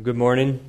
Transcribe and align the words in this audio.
Good 0.00 0.16
morning. 0.16 0.60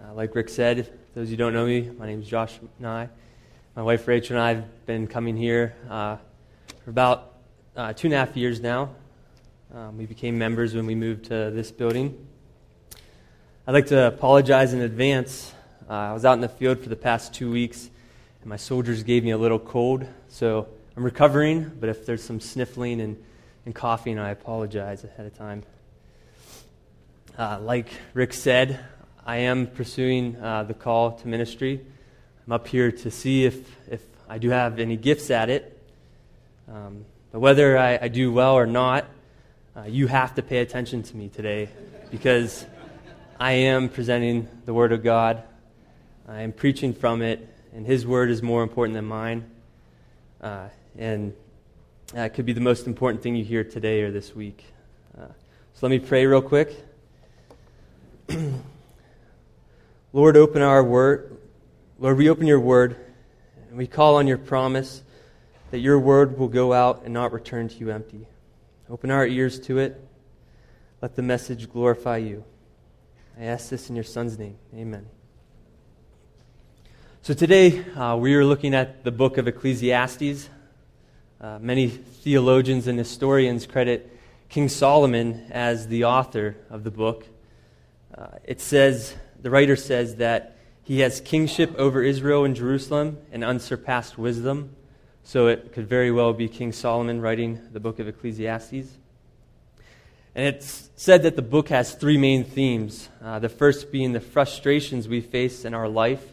Uh, 0.00 0.14
like 0.14 0.36
Rick 0.36 0.48
said, 0.48 0.88
those 1.12 1.24
of 1.24 1.30
who 1.30 1.36
don't 1.36 1.52
know 1.52 1.66
me, 1.66 1.90
my 1.98 2.06
name 2.06 2.20
is 2.20 2.28
Josh 2.28 2.60
Nye. 2.78 3.08
My 3.74 3.82
wife 3.82 4.06
Rachel 4.06 4.36
and 4.36 4.44
I 4.44 4.54
have 4.54 4.86
been 4.86 5.08
coming 5.08 5.36
here 5.36 5.74
uh, 5.90 6.16
for 6.84 6.90
about 6.90 7.32
uh, 7.74 7.92
two 7.92 8.06
and 8.06 8.14
a 8.14 8.18
half 8.18 8.36
years 8.36 8.60
now. 8.60 8.90
Um, 9.74 9.98
we 9.98 10.06
became 10.06 10.38
members 10.38 10.76
when 10.76 10.86
we 10.86 10.94
moved 10.94 11.24
to 11.24 11.50
this 11.50 11.72
building. 11.72 12.24
I'd 13.66 13.72
like 13.72 13.86
to 13.86 14.06
apologize 14.06 14.72
in 14.74 14.80
advance. 14.80 15.52
Uh, 15.90 15.92
I 15.92 16.12
was 16.12 16.24
out 16.24 16.34
in 16.34 16.40
the 16.40 16.48
field 16.48 16.78
for 16.78 16.88
the 16.88 16.94
past 16.94 17.34
two 17.34 17.50
weeks, 17.50 17.90
and 18.42 18.48
my 18.48 18.58
soldiers 18.58 19.02
gave 19.02 19.24
me 19.24 19.32
a 19.32 19.38
little 19.38 19.58
cold, 19.58 20.06
so 20.28 20.68
I'm 20.96 21.02
recovering, 21.02 21.72
but 21.80 21.88
if 21.88 22.06
there's 22.06 22.22
some 22.22 22.38
sniffling 22.38 23.00
and, 23.00 23.20
and 23.66 23.74
coughing, 23.74 24.20
I 24.20 24.30
apologize 24.30 25.02
ahead 25.02 25.26
of 25.26 25.36
time. 25.36 25.64
Uh, 27.36 27.58
like 27.60 27.88
Rick 28.12 28.32
said, 28.32 28.78
I 29.26 29.38
am 29.38 29.66
pursuing 29.66 30.36
uh, 30.36 30.62
the 30.62 30.74
call 30.74 31.18
to 31.18 31.26
ministry. 31.26 31.84
I'm 32.46 32.52
up 32.52 32.68
here 32.68 32.92
to 32.92 33.10
see 33.10 33.44
if, 33.44 33.56
if 33.90 34.02
I 34.28 34.38
do 34.38 34.50
have 34.50 34.78
any 34.78 34.96
gifts 34.96 35.32
at 35.32 35.50
it. 35.50 35.76
Um, 36.72 37.04
but 37.32 37.40
whether 37.40 37.76
I, 37.76 37.98
I, 38.02 38.06
do 38.06 38.32
well 38.32 38.54
or 38.54 38.66
not, 38.66 39.06
uh, 39.76 39.82
you 39.82 40.06
have 40.06 40.36
to 40.36 40.42
pay 40.42 40.58
attention 40.58 41.02
to 41.02 41.16
me 41.16 41.28
today 41.28 41.70
because 42.12 42.64
I 43.40 43.52
am 43.52 43.88
presenting 43.88 44.46
the 44.64 44.72
Word 44.72 44.92
of 44.92 45.02
God. 45.02 45.42
I 46.28 46.42
am 46.42 46.52
preaching 46.52 46.94
from 46.94 47.20
it, 47.20 47.52
and 47.74 47.84
His 47.84 48.06
Word 48.06 48.30
is 48.30 48.44
more 48.44 48.62
important 48.62 48.94
than 48.94 49.06
mine. 49.06 49.50
Uh, 50.40 50.68
and 50.96 51.34
that 52.12 52.34
could 52.34 52.46
be 52.46 52.52
the 52.52 52.60
most 52.60 52.86
important 52.86 53.24
thing 53.24 53.34
you 53.34 53.44
hear 53.44 53.64
today 53.64 54.02
or 54.02 54.12
this 54.12 54.36
week. 54.36 54.64
Uh, 55.18 55.26
so 55.74 55.88
let 55.88 55.90
me 55.90 55.98
pray 55.98 56.26
real 56.26 56.40
quick. 56.40 56.93
Lord, 60.12 60.36
open 60.36 60.62
our 60.62 60.82
word. 60.82 61.36
Lord, 61.98 62.16
we 62.16 62.28
open 62.28 62.46
your 62.46 62.60
word 62.60 62.96
and 63.68 63.76
we 63.76 63.86
call 63.86 64.16
on 64.16 64.26
your 64.26 64.38
promise 64.38 65.02
that 65.70 65.78
your 65.80 65.98
word 65.98 66.38
will 66.38 66.48
go 66.48 66.72
out 66.72 67.02
and 67.04 67.12
not 67.12 67.32
return 67.32 67.68
to 67.68 67.74
you 67.76 67.90
empty. 67.90 68.26
Open 68.88 69.10
our 69.10 69.26
ears 69.26 69.58
to 69.60 69.78
it. 69.78 70.00
Let 71.02 71.16
the 71.16 71.22
message 71.22 71.70
glorify 71.70 72.18
you. 72.18 72.44
I 73.38 73.44
ask 73.44 73.68
this 73.68 73.90
in 73.90 73.96
your 73.96 74.04
son's 74.04 74.38
name. 74.38 74.56
Amen. 74.74 75.06
So 77.22 77.34
today 77.34 77.84
uh, 77.94 78.16
we 78.16 78.34
are 78.34 78.44
looking 78.44 78.74
at 78.74 79.04
the 79.04 79.10
book 79.10 79.38
of 79.38 79.48
Ecclesiastes. 79.48 80.48
Uh, 81.40 81.58
many 81.60 81.88
theologians 81.88 82.86
and 82.86 82.98
historians 82.98 83.66
credit 83.66 84.10
King 84.48 84.68
Solomon 84.68 85.46
as 85.50 85.88
the 85.88 86.04
author 86.04 86.56
of 86.70 86.84
the 86.84 86.90
book. 86.90 87.26
Uh, 88.16 88.26
it 88.44 88.60
says, 88.60 89.14
the 89.40 89.50
writer 89.50 89.76
says 89.76 90.16
that 90.16 90.56
he 90.84 91.00
has 91.00 91.20
kingship 91.20 91.74
over 91.76 92.02
Israel 92.02 92.44
and 92.44 92.54
Jerusalem 92.54 93.18
and 93.32 93.42
unsurpassed 93.42 94.18
wisdom. 94.18 94.76
So 95.24 95.48
it 95.48 95.72
could 95.72 95.88
very 95.88 96.10
well 96.10 96.32
be 96.32 96.48
King 96.48 96.72
Solomon 96.72 97.20
writing 97.20 97.60
the 97.72 97.80
book 97.80 97.98
of 97.98 98.06
Ecclesiastes. 98.06 98.98
And 100.34 100.46
it's 100.46 100.90
said 100.96 101.22
that 101.22 101.36
the 101.36 101.42
book 101.42 101.68
has 101.70 101.94
three 101.94 102.18
main 102.18 102.44
themes. 102.44 103.08
Uh, 103.22 103.38
the 103.38 103.48
first 103.48 103.90
being 103.90 104.12
the 104.12 104.20
frustrations 104.20 105.08
we 105.08 105.20
face 105.20 105.64
in 105.64 105.74
our 105.74 105.88
life. 105.88 106.24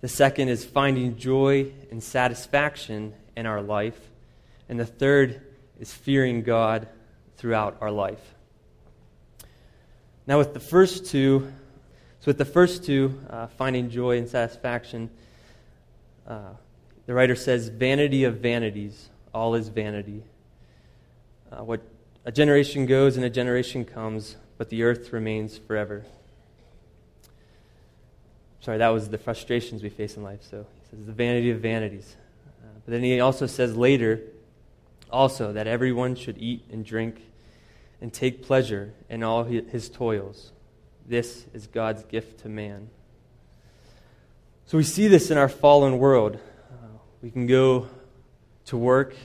The 0.00 0.08
second 0.08 0.48
is 0.48 0.64
finding 0.64 1.16
joy 1.16 1.72
and 1.90 2.02
satisfaction 2.02 3.14
in 3.36 3.46
our 3.46 3.62
life. 3.62 3.98
And 4.68 4.78
the 4.78 4.86
third 4.86 5.42
is 5.80 5.92
fearing 5.92 6.42
God 6.42 6.88
throughout 7.36 7.78
our 7.80 7.90
life. 7.90 8.33
Now, 10.26 10.38
with 10.38 10.54
the 10.54 10.60
first 10.60 11.06
two, 11.06 11.52
so 12.20 12.26
with 12.26 12.38
the 12.38 12.46
first 12.46 12.84
two, 12.84 13.20
uh, 13.28 13.46
finding 13.46 13.90
joy 13.90 14.16
and 14.16 14.28
satisfaction, 14.28 15.10
uh, 16.26 16.54
the 17.06 17.12
writer 17.12 17.34
says, 17.34 17.68
Vanity 17.68 18.24
of 18.24 18.38
vanities, 18.38 19.10
all 19.34 19.54
is 19.54 19.68
vanity. 19.68 20.22
Uh, 21.52 21.62
what 21.64 21.82
a 22.24 22.32
generation 22.32 22.86
goes 22.86 23.16
and 23.16 23.24
a 23.24 23.30
generation 23.30 23.84
comes, 23.84 24.36
but 24.56 24.70
the 24.70 24.82
earth 24.82 25.12
remains 25.12 25.58
forever. 25.58 26.04
Sorry, 28.60 28.78
that 28.78 28.88
was 28.88 29.10
the 29.10 29.18
frustrations 29.18 29.82
we 29.82 29.90
face 29.90 30.16
in 30.16 30.22
life. 30.22 30.40
So 30.42 30.64
he 30.90 30.96
says, 30.96 31.04
the 31.04 31.12
vanity 31.12 31.50
of 31.50 31.60
vanities. 31.60 32.16
Uh, 32.46 32.68
but 32.86 32.92
then 32.92 33.02
he 33.02 33.20
also 33.20 33.46
says 33.46 33.76
later, 33.76 34.22
also, 35.10 35.52
that 35.52 35.66
everyone 35.66 36.16
should 36.16 36.38
eat 36.38 36.64
and 36.72 36.84
drink 36.84 37.20
and 38.04 38.12
take 38.12 38.42
pleasure 38.42 38.92
in 39.08 39.22
all 39.22 39.44
his 39.44 39.88
toils. 39.88 40.52
This 41.08 41.46
is 41.54 41.66
God's 41.66 42.04
gift 42.04 42.40
to 42.40 42.50
man. 42.50 42.90
So 44.66 44.76
we 44.76 44.84
see 44.84 45.08
this 45.08 45.30
in 45.30 45.38
our 45.38 45.48
fallen 45.48 45.96
world. 45.96 46.34
Uh, 46.70 46.98
we 47.22 47.30
can 47.30 47.46
go 47.46 47.88
to 48.66 48.76
work 48.76 49.16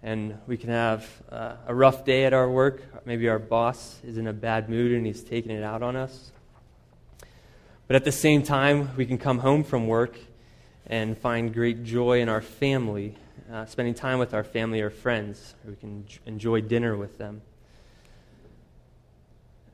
and 0.00 0.38
we 0.46 0.56
can 0.56 0.70
have 0.70 1.04
uh, 1.28 1.56
a 1.66 1.74
rough 1.74 2.04
day 2.04 2.24
at 2.24 2.32
our 2.32 2.48
work. 2.48 2.84
Maybe 3.04 3.28
our 3.28 3.40
boss 3.40 3.98
is 4.04 4.16
in 4.16 4.28
a 4.28 4.32
bad 4.32 4.70
mood 4.70 4.92
and 4.92 5.04
he's 5.04 5.24
taking 5.24 5.50
it 5.50 5.64
out 5.64 5.82
on 5.82 5.96
us. 5.96 6.30
But 7.88 7.96
at 7.96 8.04
the 8.04 8.12
same 8.12 8.44
time, 8.44 8.90
we 8.96 9.06
can 9.06 9.18
come 9.18 9.40
home 9.40 9.64
from 9.64 9.88
work 9.88 10.16
and 10.86 11.18
find 11.18 11.52
great 11.52 11.82
joy 11.82 12.20
in 12.20 12.28
our 12.28 12.42
family, 12.42 13.16
uh, 13.52 13.66
spending 13.66 13.94
time 13.94 14.20
with 14.20 14.34
our 14.34 14.44
family 14.44 14.82
or 14.82 14.90
friends. 14.90 15.56
We 15.66 15.74
can 15.74 16.06
enjoy 16.26 16.60
dinner 16.60 16.96
with 16.96 17.18
them. 17.18 17.42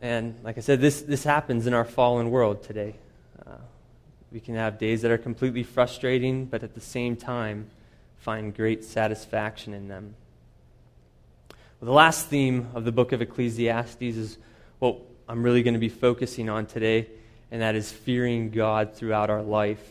And 0.02 0.36
like 0.42 0.56
I 0.56 0.60
said, 0.60 0.80
this, 0.80 1.02
this 1.02 1.24
happens 1.24 1.66
in 1.66 1.74
our 1.74 1.84
fallen 1.84 2.30
world 2.30 2.62
today. 2.62 2.96
Uh, 3.46 3.52
we 4.32 4.40
can 4.40 4.54
have 4.54 4.78
days 4.78 5.02
that 5.02 5.10
are 5.10 5.18
completely 5.18 5.62
frustrating, 5.62 6.46
but 6.46 6.62
at 6.62 6.74
the 6.74 6.80
same 6.80 7.16
time, 7.16 7.70
find 8.18 8.54
great 8.54 8.84
satisfaction 8.84 9.74
in 9.74 9.88
them. 9.88 10.14
Well, 11.80 11.86
the 11.86 11.92
last 11.92 12.28
theme 12.28 12.68
of 12.74 12.84
the 12.84 12.92
book 12.92 13.12
of 13.12 13.20
Ecclesiastes 13.20 14.00
is 14.02 14.38
what 14.78 14.98
I'm 15.28 15.42
really 15.42 15.62
going 15.62 15.74
to 15.74 15.80
be 15.80 15.90
focusing 15.90 16.48
on 16.48 16.66
today, 16.66 17.06
and 17.50 17.60
that 17.60 17.74
is 17.74 17.92
fearing 17.92 18.50
God 18.50 18.94
throughout 18.94 19.28
our 19.28 19.42
life. 19.42 19.84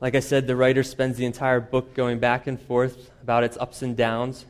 Like 0.00 0.14
I 0.14 0.20
said, 0.20 0.46
the 0.46 0.56
writer 0.56 0.82
spends 0.82 1.16
the 1.16 1.26
entire 1.26 1.60
book 1.60 1.94
going 1.94 2.20
back 2.20 2.46
and 2.46 2.60
forth 2.60 3.10
about 3.22 3.44
its 3.44 3.56
ups 3.56 3.82
and 3.82 3.96
downs, 3.96 4.44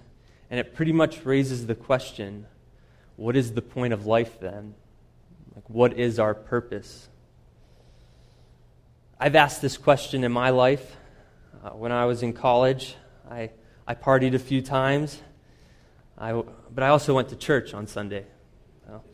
and 0.50 0.60
it 0.60 0.74
pretty 0.74 0.92
much 0.92 1.24
raises 1.24 1.66
the 1.66 1.74
question 1.74 2.46
what 3.20 3.36
is 3.36 3.52
the 3.52 3.60
point 3.60 3.92
of 3.92 4.06
life 4.06 4.40
then? 4.40 4.74
Like, 5.54 5.68
what 5.68 5.98
is 5.98 6.18
our 6.18 6.32
purpose? 6.32 7.06
I've 9.18 9.36
asked 9.36 9.60
this 9.60 9.76
question 9.76 10.24
in 10.24 10.32
my 10.32 10.48
life. 10.48 10.96
Uh, 11.62 11.68
when 11.72 11.92
I 11.92 12.06
was 12.06 12.22
in 12.22 12.32
college, 12.32 12.96
I, 13.30 13.50
I 13.86 13.94
partied 13.94 14.32
a 14.32 14.38
few 14.38 14.62
times, 14.62 15.20
I, 16.16 16.32
but 16.32 16.82
I 16.82 16.88
also 16.88 17.14
went 17.14 17.28
to 17.28 17.36
church 17.36 17.74
on 17.74 17.86
Sunday. 17.86 18.24
Well, 18.88 19.04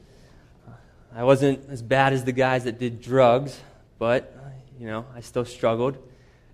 I 1.12 1.24
wasn't 1.24 1.68
as 1.68 1.82
bad 1.82 2.12
as 2.12 2.22
the 2.22 2.30
guys 2.30 2.62
that 2.62 2.78
did 2.78 3.02
drugs, 3.02 3.58
but, 3.98 4.36
you 4.78 4.86
know, 4.86 5.04
I 5.16 5.20
still 5.20 5.44
struggled. 5.44 5.98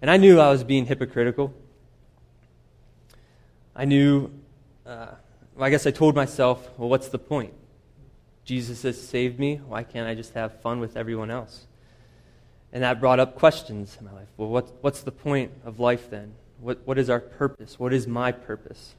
And 0.01 0.11
I 0.11 0.17
knew 0.17 0.41
I 0.41 0.49
was 0.49 0.65
being 0.65 0.87
hypocritical. 0.87 1.53
I 3.77 3.85
knew 3.85 4.31
uh, 4.87 5.09
well, 5.63 5.69
I 5.69 5.71
guess 5.71 5.87
I 5.87 5.93
told 5.93 6.17
myself, 6.17 6.69
well, 6.77 6.89
what's 6.89 7.07
the 7.07 7.21
point? 7.21 7.55
Jesus 8.45 8.83
has 8.83 9.01
saved 9.01 9.39
me. 9.39 9.61
Why 9.65 9.85
can't 9.85 10.09
I 10.09 10.15
just 10.17 10.35
have 10.35 10.61
fun 10.61 10.81
with 10.81 10.97
everyone 10.97 11.31
else? 11.31 11.69
And 12.73 12.83
that 12.83 12.99
brought 12.99 13.21
up 13.21 13.37
questions 13.37 13.97
in 13.97 14.07
my 14.07 14.13
life. 14.13 14.27
Well, 14.37 14.49
what, 14.49 14.73
what's 14.81 15.03
the 15.03 15.13
point 15.13 15.53
of 15.65 15.79
life 15.79 16.11
then? 16.11 16.35
What, 16.59 16.81
what 16.85 16.99
is 16.99 17.09
our 17.09 17.21
purpose? 17.21 17.79
What 17.79 17.93
is 17.93 18.09
my 18.09 18.33
purpose? 18.33 18.97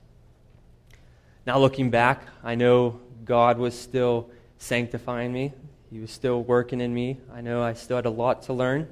Now, 1.45 1.59
looking 1.59 1.89
back, 1.89 2.23
I 2.45 2.55
know 2.55 3.01
God 3.25 3.57
was 3.57 3.77
still 3.77 4.29
sanctifying 4.57 5.33
me, 5.33 5.51
He 5.91 5.99
was 5.99 6.11
still 6.11 6.43
working 6.43 6.79
in 6.79 6.93
me. 6.93 7.17
I 7.33 7.41
know 7.41 7.61
I 7.61 7.73
still 7.73 7.97
had 7.97 8.05
a 8.05 8.09
lot 8.09 8.43
to 8.43 8.53
learn. 8.53 8.87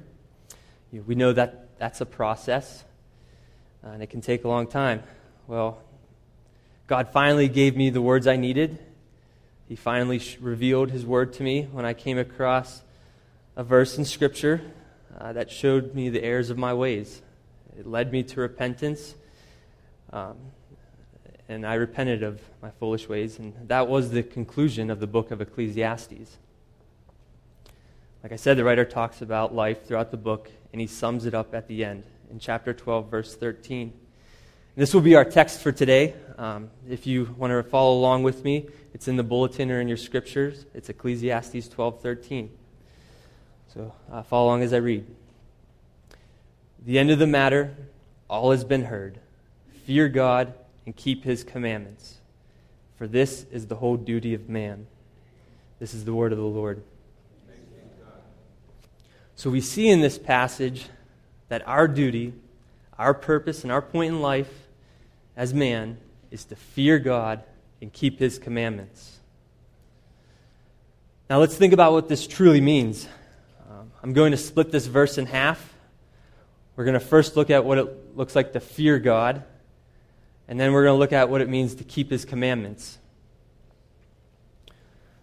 We 0.92 1.14
know 1.14 1.32
that 1.32 1.78
that's 1.78 2.02
a 2.02 2.06
process, 2.06 2.84
and 3.82 4.02
it 4.02 4.10
can 4.10 4.20
take 4.20 4.44
a 4.44 4.48
long 4.48 4.66
time. 4.66 5.02
Well, 5.46 5.82
God 6.86 7.08
finally 7.08 7.48
gave 7.48 7.76
me 7.76 7.90
the 7.90 8.02
words 8.02 8.26
I 8.26 8.36
needed. 8.36 8.78
He 9.68 9.76
finally 9.76 10.20
revealed 10.40 10.90
His 10.90 11.06
word 11.06 11.32
to 11.34 11.42
me 11.42 11.68
when 11.70 11.84
I 11.84 11.94
came 11.94 12.18
across 12.18 12.82
a 13.56 13.62
verse 13.62 13.96
in 13.96 14.04
Scripture 14.04 14.60
uh, 15.18 15.32
that 15.32 15.50
showed 15.50 15.94
me 15.94 16.08
the 16.08 16.22
errors 16.22 16.50
of 16.50 16.58
my 16.58 16.74
ways. 16.74 17.22
It 17.78 17.86
led 17.86 18.12
me 18.12 18.22
to 18.24 18.40
repentance, 18.40 19.14
um, 20.12 20.36
and 21.48 21.64
I 21.64 21.74
repented 21.74 22.22
of 22.22 22.40
my 22.60 22.70
foolish 22.70 23.08
ways, 23.08 23.38
and 23.38 23.54
that 23.68 23.88
was 23.88 24.10
the 24.10 24.22
conclusion 24.22 24.90
of 24.90 25.00
the 25.00 25.06
book 25.06 25.30
of 25.30 25.40
Ecclesiastes. 25.40 26.36
Like 28.22 28.32
I 28.32 28.36
said, 28.36 28.56
the 28.56 28.64
writer 28.64 28.84
talks 28.84 29.22
about 29.22 29.54
life 29.54 29.86
throughout 29.86 30.10
the 30.10 30.16
book, 30.16 30.50
and 30.72 30.80
he 30.80 30.86
sums 30.86 31.26
it 31.26 31.34
up 31.34 31.54
at 31.54 31.68
the 31.68 31.84
end 31.84 32.02
in 32.30 32.38
chapter 32.40 32.74
12, 32.74 33.10
verse 33.10 33.36
13. 33.36 33.92
This 34.74 34.94
will 34.94 35.02
be 35.02 35.16
our 35.16 35.24
text 35.26 35.60
for 35.60 35.70
today. 35.70 36.14
Um, 36.38 36.70
if 36.88 37.06
you 37.06 37.34
want 37.36 37.50
to 37.50 37.62
follow 37.62 37.92
along 37.92 38.22
with 38.22 38.42
me, 38.42 38.68
it's 38.94 39.06
in 39.06 39.16
the 39.16 39.22
bulletin 39.22 39.70
or 39.70 39.82
in 39.82 39.88
your 39.88 39.98
scriptures. 39.98 40.64
It's 40.72 40.88
Ecclesiastes 40.88 41.68
12:13. 41.68 42.48
So 43.74 43.92
uh, 44.10 44.22
follow 44.22 44.46
along 44.46 44.62
as 44.62 44.72
I 44.72 44.78
read. 44.78 45.04
The 46.86 46.98
end 46.98 47.10
of 47.10 47.18
the 47.18 47.26
matter, 47.26 47.76
all 48.30 48.50
has 48.50 48.64
been 48.64 48.84
heard. 48.84 49.18
Fear 49.84 50.08
God 50.08 50.54
and 50.86 50.96
keep 50.96 51.24
his 51.24 51.44
commandments, 51.44 52.20
for 52.96 53.06
this 53.06 53.44
is 53.52 53.66
the 53.66 53.76
whole 53.76 53.98
duty 53.98 54.32
of 54.32 54.48
man. 54.48 54.86
This 55.80 55.92
is 55.92 56.06
the 56.06 56.14
word 56.14 56.32
of 56.32 56.38
the 56.38 56.44
Lord. 56.44 56.82
So 59.36 59.50
we 59.50 59.60
see 59.60 59.90
in 59.90 60.00
this 60.00 60.18
passage 60.18 60.86
that 61.48 61.66
our 61.68 61.86
duty, 61.86 62.32
our 63.02 63.14
purpose, 63.14 63.64
and 63.64 63.72
our 63.72 63.82
point 63.82 64.14
in 64.14 64.22
life 64.22 64.50
as 65.36 65.52
man 65.52 65.98
is 66.30 66.44
to 66.46 66.56
fear 66.56 66.98
God 66.98 67.42
and 67.80 67.92
keep 67.92 68.18
his 68.18 68.38
commandments. 68.38 69.18
Now 71.28 71.40
let's 71.40 71.56
think 71.56 71.72
about 71.72 71.92
what 71.92 72.08
this 72.08 72.26
truly 72.26 72.60
means. 72.60 73.08
Um, 73.68 73.90
I'm 74.02 74.12
going 74.12 74.30
to 74.30 74.36
split 74.36 74.70
this 74.70 74.86
verse 74.86 75.18
in 75.18 75.26
half. 75.26 75.74
We're 76.76 76.84
going 76.84 76.94
to 76.94 77.00
first 77.00 77.36
look 77.36 77.50
at 77.50 77.64
what 77.64 77.78
it 77.78 78.16
looks 78.16 78.36
like 78.36 78.52
to 78.52 78.60
fear 78.60 78.98
God, 78.98 79.42
and 80.46 80.60
then 80.60 80.72
we're 80.72 80.84
going 80.84 80.94
to 80.94 80.98
look 80.98 81.12
at 81.12 81.28
what 81.28 81.40
it 81.40 81.48
means 81.48 81.74
to 81.76 81.84
keep 81.84 82.10
his 82.10 82.24
commandments. 82.24 82.98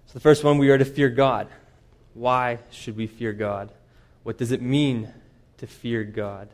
So, 0.07 0.13
the 0.13 0.19
first 0.19 0.43
one, 0.43 0.57
we 0.57 0.69
are 0.69 0.77
to 0.77 0.85
fear 0.85 1.09
God. 1.09 1.47
Why 2.13 2.59
should 2.71 2.97
we 2.97 3.07
fear 3.07 3.31
God? 3.31 3.71
What 4.23 4.37
does 4.37 4.51
it 4.51 4.61
mean 4.61 5.13
to 5.57 5.67
fear 5.67 6.03
God? 6.03 6.49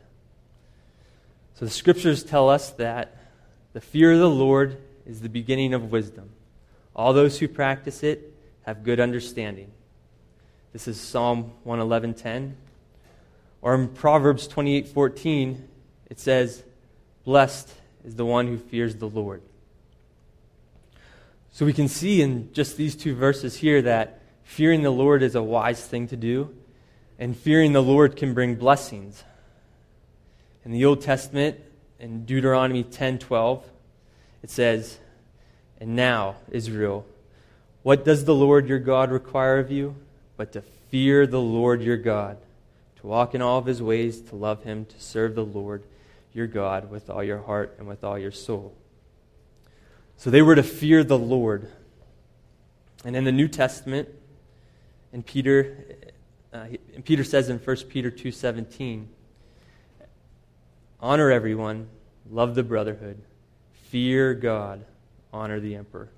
So, 1.58 1.64
the 1.64 1.70
scriptures 1.70 2.22
tell 2.22 2.50
us 2.50 2.68
that 2.72 3.16
the 3.72 3.80
fear 3.80 4.12
of 4.12 4.18
the 4.18 4.28
Lord 4.28 4.76
is 5.06 5.22
the 5.22 5.30
beginning 5.30 5.72
of 5.72 5.90
wisdom. 5.90 6.28
All 6.94 7.14
those 7.14 7.38
who 7.38 7.48
practice 7.48 8.02
it 8.02 8.34
have 8.66 8.84
good 8.84 9.00
understanding. 9.00 9.70
This 10.74 10.86
is 10.86 11.00
Psalm 11.00 11.52
111:10. 11.64 12.56
Or 13.62 13.74
in 13.74 13.88
Proverbs 13.88 14.46
28:14, 14.46 15.66
it 16.10 16.20
says, 16.20 16.62
"Blessed 17.24 17.72
is 18.04 18.16
the 18.16 18.26
one 18.26 18.48
who 18.48 18.58
fears 18.58 18.96
the 18.96 19.08
Lord." 19.08 19.40
So 21.52 21.64
we 21.64 21.72
can 21.72 21.88
see 21.88 22.20
in 22.20 22.52
just 22.52 22.76
these 22.76 22.94
two 22.94 23.14
verses 23.14 23.56
here 23.56 23.80
that 23.80 24.20
fearing 24.42 24.82
the 24.82 24.90
Lord 24.90 25.22
is 25.22 25.34
a 25.34 25.42
wise 25.42 25.86
thing 25.86 26.06
to 26.08 26.16
do, 26.16 26.54
and 27.18 27.34
fearing 27.34 27.72
the 27.72 27.82
Lord 27.82 28.14
can 28.14 28.34
bring 28.34 28.56
blessings. 28.56 29.24
In 30.66 30.72
the 30.72 30.84
Old 30.84 31.00
Testament, 31.00 31.60
in 32.00 32.24
Deuteronomy 32.24 32.82
10:12, 32.82 33.62
it 34.42 34.50
says, 34.50 34.98
"And 35.78 35.94
now, 35.94 36.38
Israel, 36.50 37.06
what 37.84 38.04
does 38.04 38.24
the 38.24 38.34
Lord 38.34 38.68
your 38.68 38.80
God 38.80 39.12
require 39.12 39.60
of 39.60 39.70
you 39.70 39.94
but 40.36 40.50
to 40.54 40.62
fear 40.62 41.24
the 41.24 41.40
Lord 41.40 41.82
your 41.82 41.96
God, 41.96 42.38
to 42.96 43.06
walk 43.06 43.32
in 43.32 43.40
all 43.40 43.58
of 43.58 43.66
his 43.66 43.80
ways, 43.80 44.20
to 44.22 44.34
love 44.34 44.64
him, 44.64 44.86
to 44.86 44.98
serve 44.98 45.36
the 45.36 45.44
Lord 45.44 45.84
your 46.32 46.48
God 46.48 46.90
with 46.90 47.08
all 47.08 47.22
your 47.22 47.42
heart 47.42 47.76
and 47.78 47.86
with 47.86 48.02
all 48.02 48.18
your 48.18 48.32
soul?" 48.32 48.74
So 50.16 50.30
they 50.30 50.42
were 50.42 50.56
to 50.56 50.64
fear 50.64 51.04
the 51.04 51.16
Lord. 51.16 51.70
And 53.04 53.14
in 53.14 53.22
the 53.22 53.30
New 53.30 53.46
Testament, 53.46 54.08
and 55.12 55.24
Peter, 55.24 55.76
uh, 56.52 56.66
Peter 57.04 57.22
says 57.22 57.48
in 57.48 57.60
1 57.60 57.88
Peter 57.88 58.10
2.17, 58.10 59.10
honor 61.00 61.30
everyone, 61.30 61.88
love 62.30 62.54
the 62.54 62.62
brotherhood, 62.62 63.22
fear 63.90 64.34
God, 64.34 64.84
honor 65.32 65.60
the 65.60 65.74
emperor. 65.74 66.08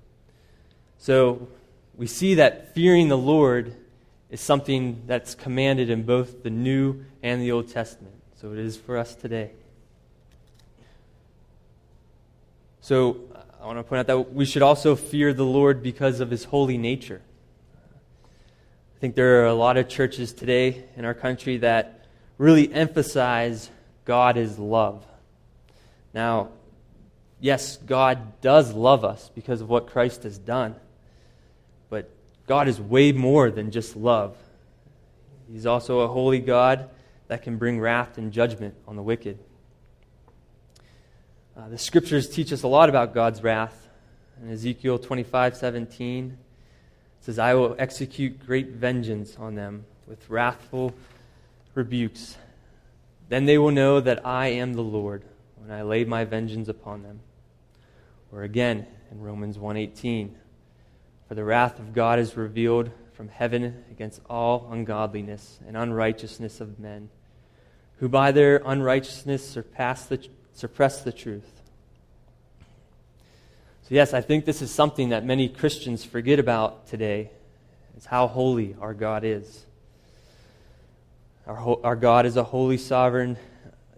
So 0.97 1.47
we 1.95 2.07
see 2.07 2.35
that 2.35 2.73
fearing 2.73 3.07
the 3.07 3.17
Lord 3.17 3.75
is 4.29 4.41
something 4.41 5.03
that's 5.07 5.35
commanded 5.35 5.89
in 5.89 6.03
both 6.03 6.43
the 6.43 6.49
New 6.49 7.05
and 7.23 7.41
the 7.41 7.51
Old 7.51 7.69
Testament. 7.69 8.15
So 8.39 8.53
it 8.53 8.59
is 8.59 8.77
for 8.77 8.97
us 8.97 9.15
today. 9.15 9.51
So 12.81 13.17
I 13.61 13.65
want 13.65 13.79
to 13.79 13.83
point 13.83 13.99
out 13.99 14.07
that 14.07 14.33
we 14.33 14.45
should 14.45 14.61
also 14.61 14.95
fear 14.95 15.33
the 15.33 15.43
Lord 15.43 15.83
because 15.83 16.21
of 16.21 16.31
his 16.31 16.45
holy 16.45 16.77
nature. 16.77 17.21
I 17.85 18.99
think 18.99 19.15
there 19.15 19.43
are 19.43 19.47
a 19.47 19.53
lot 19.53 19.77
of 19.77 19.87
churches 19.87 20.33
today 20.33 20.85
in 20.95 21.05
our 21.05 21.13
country 21.13 21.57
that 21.57 22.05
really 22.37 22.71
emphasize 22.73 23.69
God 24.09 24.37
is 24.37 24.57
love. 24.57 25.05
Now, 26.15 26.49
yes, 27.39 27.77
God 27.77 28.41
does 28.41 28.73
love 28.73 29.05
us 29.05 29.29
because 29.35 29.61
of 29.61 29.69
what 29.69 29.85
Christ 29.85 30.23
has 30.23 30.39
done, 30.39 30.73
but 31.91 32.09
God 32.47 32.67
is 32.67 32.81
way 32.81 33.11
more 33.11 33.51
than 33.51 33.69
just 33.69 33.95
love. 33.95 34.35
He's 35.47 35.67
also 35.67 35.99
a 35.99 36.07
holy 36.07 36.39
God 36.39 36.89
that 37.27 37.43
can 37.43 37.57
bring 37.57 37.79
wrath 37.79 38.17
and 38.17 38.31
judgment 38.31 38.73
on 38.87 38.95
the 38.95 39.03
wicked. 39.03 39.37
Uh, 41.55 41.69
the 41.69 41.77
scriptures 41.77 42.27
teach 42.27 42.51
us 42.51 42.63
a 42.63 42.67
lot 42.67 42.89
about 42.89 43.13
God's 43.13 43.43
wrath. 43.43 43.89
In 44.41 44.49
Ezekiel 44.49 44.97
25 44.97 45.55
17, 45.55 46.25
it 47.19 47.23
says, 47.23 47.37
I 47.37 47.53
will 47.53 47.75
execute 47.77 48.43
great 48.43 48.69
vengeance 48.69 49.35
on 49.37 49.53
them 49.53 49.85
with 50.07 50.27
wrathful 50.31 50.95
rebukes. 51.75 52.35
Then 53.29 53.45
they 53.45 53.57
will 53.57 53.71
know 53.71 53.99
that 54.01 54.25
I 54.25 54.47
am 54.47 54.73
the 54.73 54.81
Lord 54.81 55.23
when 55.55 55.71
I 55.71 55.83
lay 55.83 56.03
my 56.03 56.25
vengeance 56.25 56.67
upon 56.67 57.03
them. 57.03 57.21
Or 58.31 58.43
again 58.43 58.85
in 59.11 59.21
Romans 59.21 59.57
1:18, 59.57 60.35
for 61.27 61.35
the 61.35 61.43
wrath 61.43 61.79
of 61.79 61.93
God 61.93 62.19
is 62.19 62.35
revealed 62.35 62.91
from 63.13 63.29
heaven 63.29 63.83
against 63.91 64.21
all 64.29 64.67
ungodliness 64.71 65.59
and 65.67 65.77
unrighteousness 65.77 66.59
of 66.59 66.79
men, 66.79 67.09
who 67.97 68.09
by 68.09 68.31
their 68.31 68.61
unrighteousness 68.65 69.47
surpass 69.47 70.05
the 70.05 70.27
suppress 70.53 71.01
the 71.01 71.11
truth. 71.11 71.61
So, 73.83 73.95
yes, 73.95 74.13
I 74.13 74.21
think 74.21 74.45
this 74.45 74.61
is 74.61 74.71
something 74.71 75.09
that 75.09 75.25
many 75.25 75.49
Christians 75.49 76.03
forget 76.03 76.37
about 76.39 76.87
today. 76.87 77.31
Is 77.97 78.05
how 78.05 78.27
holy 78.27 78.75
our 78.79 78.93
God 78.93 79.23
is. 79.25 79.65
Our, 81.47 81.79
our 81.83 81.95
God 81.95 82.25
is 82.25 82.37
a 82.37 82.43
holy, 82.43 82.77
sovereign 82.77 83.37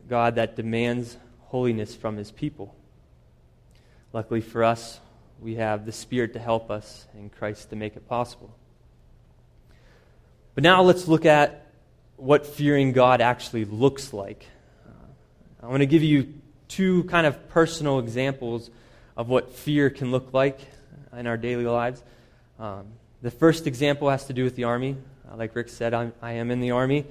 God 0.07 0.35
that 0.35 0.55
demands 0.55 1.17
holiness 1.41 1.95
from 1.95 2.17
his 2.17 2.31
people. 2.31 2.75
Luckily 4.13 4.41
for 4.41 4.63
us, 4.63 4.99
we 5.39 5.55
have 5.55 5.85
the 5.85 5.91
Spirit 5.91 6.33
to 6.33 6.39
help 6.39 6.69
us 6.69 7.07
and 7.13 7.31
Christ 7.31 7.69
to 7.71 7.75
make 7.75 7.95
it 7.95 8.07
possible. 8.07 8.55
But 10.53 10.63
now 10.63 10.81
let's 10.81 11.07
look 11.07 11.25
at 11.25 11.67
what 12.17 12.45
fearing 12.45 12.91
God 12.91 13.21
actually 13.21 13.65
looks 13.65 14.13
like. 14.13 14.45
I 15.63 15.67
want 15.67 15.81
to 15.81 15.85
give 15.85 16.03
you 16.03 16.33
two 16.67 17.03
kind 17.03 17.27
of 17.27 17.49
personal 17.49 17.99
examples 17.99 18.69
of 19.15 19.29
what 19.29 19.53
fear 19.53 19.89
can 19.89 20.11
look 20.11 20.33
like 20.33 20.59
in 21.15 21.27
our 21.27 21.37
daily 21.37 21.65
lives. 21.65 22.03
Um, 22.59 22.87
the 23.21 23.31
first 23.31 23.67
example 23.67 24.09
has 24.09 24.25
to 24.25 24.33
do 24.33 24.43
with 24.43 24.55
the 24.55 24.63
Army. 24.63 24.97
Uh, 25.29 25.35
like 25.35 25.55
Rick 25.55 25.69
said, 25.69 25.93
I'm, 25.93 26.13
I 26.21 26.33
am 26.33 26.49
in 26.49 26.59
the 26.59 26.71
Army. 26.71 27.05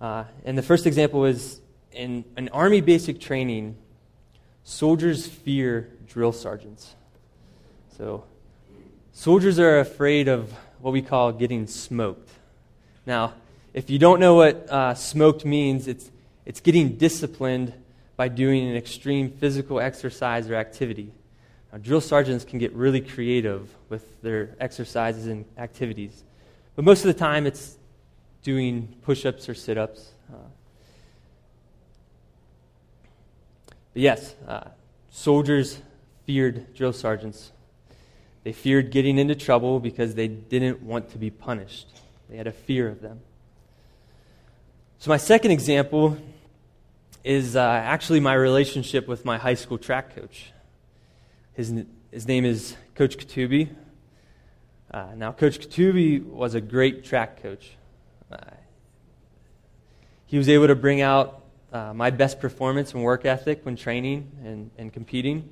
Uh, 0.00 0.24
and 0.44 0.56
the 0.56 0.62
first 0.62 0.86
example 0.86 1.24
is 1.24 1.60
in 1.92 2.24
an 2.36 2.48
Army 2.50 2.80
basic 2.80 3.20
training, 3.20 3.76
soldiers 4.62 5.26
fear 5.26 5.90
drill 6.06 6.32
sergeants. 6.32 6.94
So, 7.96 8.24
soldiers 9.12 9.58
are 9.58 9.80
afraid 9.80 10.28
of 10.28 10.52
what 10.80 10.92
we 10.92 11.02
call 11.02 11.32
getting 11.32 11.66
smoked. 11.66 12.30
Now, 13.06 13.32
if 13.74 13.90
you 13.90 13.98
don't 13.98 14.20
know 14.20 14.34
what 14.34 14.70
uh, 14.70 14.94
smoked 14.94 15.44
means, 15.44 15.88
it's, 15.88 16.10
it's 16.46 16.60
getting 16.60 16.96
disciplined 16.96 17.72
by 18.16 18.28
doing 18.28 18.68
an 18.68 18.76
extreme 18.76 19.30
physical 19.30 19.80
exercise 19.80 20.48
or 20.48 20.54
activity. 20.54 21.12
Now, 21.72 21.78
drill 21.78 22.00
sergeants 22.00 22.44
can 22.44 22.58
get 22.58 22.72
really 22.72 23.00
creative 23.00 23.68
with 23.88 24.22
their 24.22 24.56
exercises 24.60 25.26
and 25.26 25.44
activities, 25.56 26.22
but 26.76 26.84
most 26.84 27.04
of 27.04 27.06
the 27.06 27.18
time 27.18 27.46
it's 27.46 27.77
doing 28.42 28.94
push 29.02 29.26
ups 29.26 29.48
or 29.48 29.54
sit 29.54 29.78
ups. 29.78 30.12
Uh, 30.32 30.36
but 33.92 34.02
yes, 34.02 34.34
uh, 34.46 34.68
soldiers 35.10 35.80
feared 36.26 36.74
drill 36.74 36.92
sergeants. 36.92 37.52
They 38.44 38.52
feared 38.52 38.90
getting 38.90 39.18
into 39.18 39.34
trouble 39.34 39.80
because 39.80 40.14
they 40.14 40.28
didn't 40.28 40.82
want 40.82 41.10
to 41.10 41.18
be 41.18 41.30
punished. 41.30 41.88
They 42.28 42.36
had 42.36 42.46
a 42.46 42.52
fear 42.52 42.88
of 42.88 43.00
them. 43.00 43.20
So, 44.98 45.10
my 45.10 45.16
second 45.16 45.52
example 45.52 46.18
is 47.24 47.56
uh, 47.56 47.60
actually 47.60 48.20
my 48.20 48.34
relationship 48.34 49.06
with 49.06 49.24
my 49.24 49.38
high 49.38 49.54
school 49.54 49.78
track 49.78 50.14
coach. 50.14 50.52
His, 51.54 51.72
his 52.10 52.26
name 52.26 52.44
is 52.44 52.76
Coach 52.94 53.16
Katubi. 53.16 53.68
Uh, 54.90 55.08
now, 55.16 55.32
Coach 55.32 55.60
Katubi 55.60 56.24
was 56.24 56.54
a 56.54 56.60
great 56.60 57.04
track 57.04 57.42
coach. 57.42 57.77
He 60.26 60.36
was 60.36 60.48
able 60.48 60.66
to 60.66 60.74
bring 60.74 61.00
out 61.00 61.42
uh, 61.72 61.94
my 61.94 62.10
best 62.10 62.40
performance 62.40 62.92
and 62.92 63.02
work 63.02 63.24
ethic 63.24 63.64
when 63.64 63.76
training 63.76 64.30
and, 64.44 64.70
and 64.76 64.92
competing. 64.92 65.48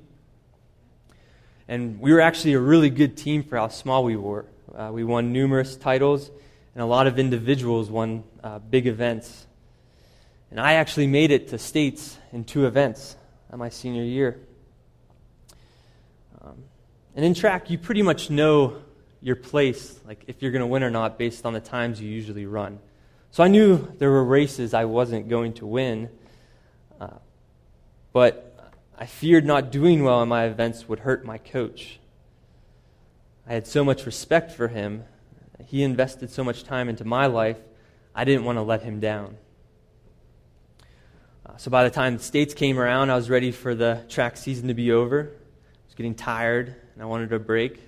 And 1.67 1.99
we 1.99 2.13
were 2.13 2.21
actually 2.21 2.53
a 2.53 2.59
really 2.59 2.89
good 2.89 3.17
team 3.17 3.43
for 3.43 3.57
how 3.57 3.69
small 3.69 4.03
we 4.03 4.15
were. 4.15 4.45
Uh, 4.75 4.91
we 4.93 5.03
won 5.03 5.33
numerous 5.33 5.75
titles, 5.75 6.29
and 6.75 6.83
a 6.83 6.85
lot 6.85 7.07
of 7.07 7.17
individuals 7.17 7.89
won 7.89 8.23
uh, 8.43 8.59
big 8.59 8.85
events. 8.85 9.47
And 10.51 10.59
I 10.59 10.73
actually 10.73 11.07
made 11.07 11.31
it 11.31 11.47
to 11.49 11.57
states 11.57 12.17
in 12.31 12.43
two 12.43 12.67
events 12.67 13.15
my 13.57 13.69
senior 13.69 14.03
year. 14.03 14.39
Um, 16.41 16.63
and 17.15 17.25
in 17.25 17.33
track, 17.33 17.71
you 17.71 17.77
pretty 17.77 18.03
much 18.03 18.29
know 18.29 18.83
your 19.27 19.35
place, 19.35 19.99
like 20.07 20.23
if 20.27 20.41
you're 20.41 20.51
going 20.51 20.61
to 20.61 20.67
win 20.67 20.83
or 20.83 20.89
not, 20.89 21.17
based 21.17 21.45
on 21.45 21.51
the 21.51 21.59
times 21.59 21.99
you 21.99 22.09
usually 22.09 22.45
run. 22.45 22.79
So 23.31 23.43
I 23.43 23.49
knew 23.49 23.93
there 23.97 24.09
were 24.09 24.23
races 24.23 24.73
I 24.73 24.85
wasn't 24.85 25.27
going 25.27 25.51
to 25.55 25.65
win, 25.65 26.09
uh, 27.01 27.09
but 28.13 28.73
I 28.97 29.05
feared 29.05 29.45
not 29.45 29.69
doing 29.69 30.01
well 30.01 30.23
in 30.23 30.29
my 30.29 30.45
events 30.45 30.87
would 30.87 30.99
hurt 30.99 31.25
my 31.25 31.37
coach. 31.37 31.99
I 33.45 33.53
had 33.53 33.67
so 33.67 33.83
much 33.83 34.05
respect 34.05 34.53
for 34.53 34.69
him. 34.69 35.03
He 35.65 35.83
invested 35.83 36.29
so 36.29 36.45
much 36.45 36.63
time 36.63 36.87
into 36.87 37.03
my 37.03 37.25
life, 37.25 37.57
I 38.15 38.23
didn't 38.23 38.45
want 38.45 38.59
to 38.59 38.61
let 38.61 38.81
him 38.81 39.01
down. 39.01 39.35
Uh, 41.45 41.57
so 41.57 41.69
by 41.69 41.83
the 41.83 41.89
time 41.89 42.15
the 42.15 42.23
states 42.23 42.53
came 42.53 42.79
around, 42.79 43.09
I 43.09 43.15
was 43.15 43.29
ready 43.29 43.51
for 43.51 43.75
the 43.75 44.05
track 44.07 44.37
season 44.37 44.69
to 44.69 44.73
be 44.73 44.93
over. 44.93 45.33
I 45.33 45.85
was 45.85 45.95
getting 45.95 46.15
tired 46.15 46.75
and 46.93 47.03
I 47.03 47.05
wanted 47.05 47.33
a 47.33 47.39
break, 47.39 47.86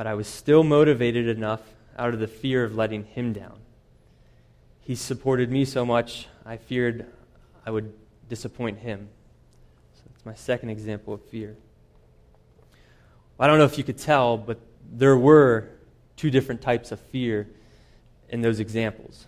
but 0.00 0.06
I 0.06 0.14
was 0.14 0.26
still 0.26 0.64
motivated 0.64 1.28
enough 1.28 1.60
out 1.98 2.14
of 2.14 2.20
the 2.20 2.26
fear 2.26 2.64
of 2.64 2.74
letting 2.74 3.04
him 3.04 3.34
down. 3.34 3.58
He 4.80 4.94
supported 4.94 5.50
me 5.50 5.66
so 5.66 5.84
much, 5.84 6.26
I 6.46 6.56
feared 6.56 7.04
I 7.66 7.70
would 7.70 7.92
disappoint 8.26 8.78
him. 8.78 9.10
So 9.92 10.00
that's 10.06 10.24
my 10.24 10.32
second 10.32 10.70
example 10.70 11.12
of 11.12 11.22
fear. 11.26 11.54
I 13.38 13.46
don't 13.46 13.58
know 13.58 13.66
if 13.66 13.76
you 13.76 13.84
could 13.84 13.98
tell, 13.98 14.38
but 14.38 14.58
there 14.90 15.18
were 15.18 15.68
two 16.16 16.30
different 16.30 16.62
types 16.62 16.92
of 16.92 16.98
fear 16.98 17.46
in 18.30 18.40
those 18.40 18.58
examples. 18.58 19.26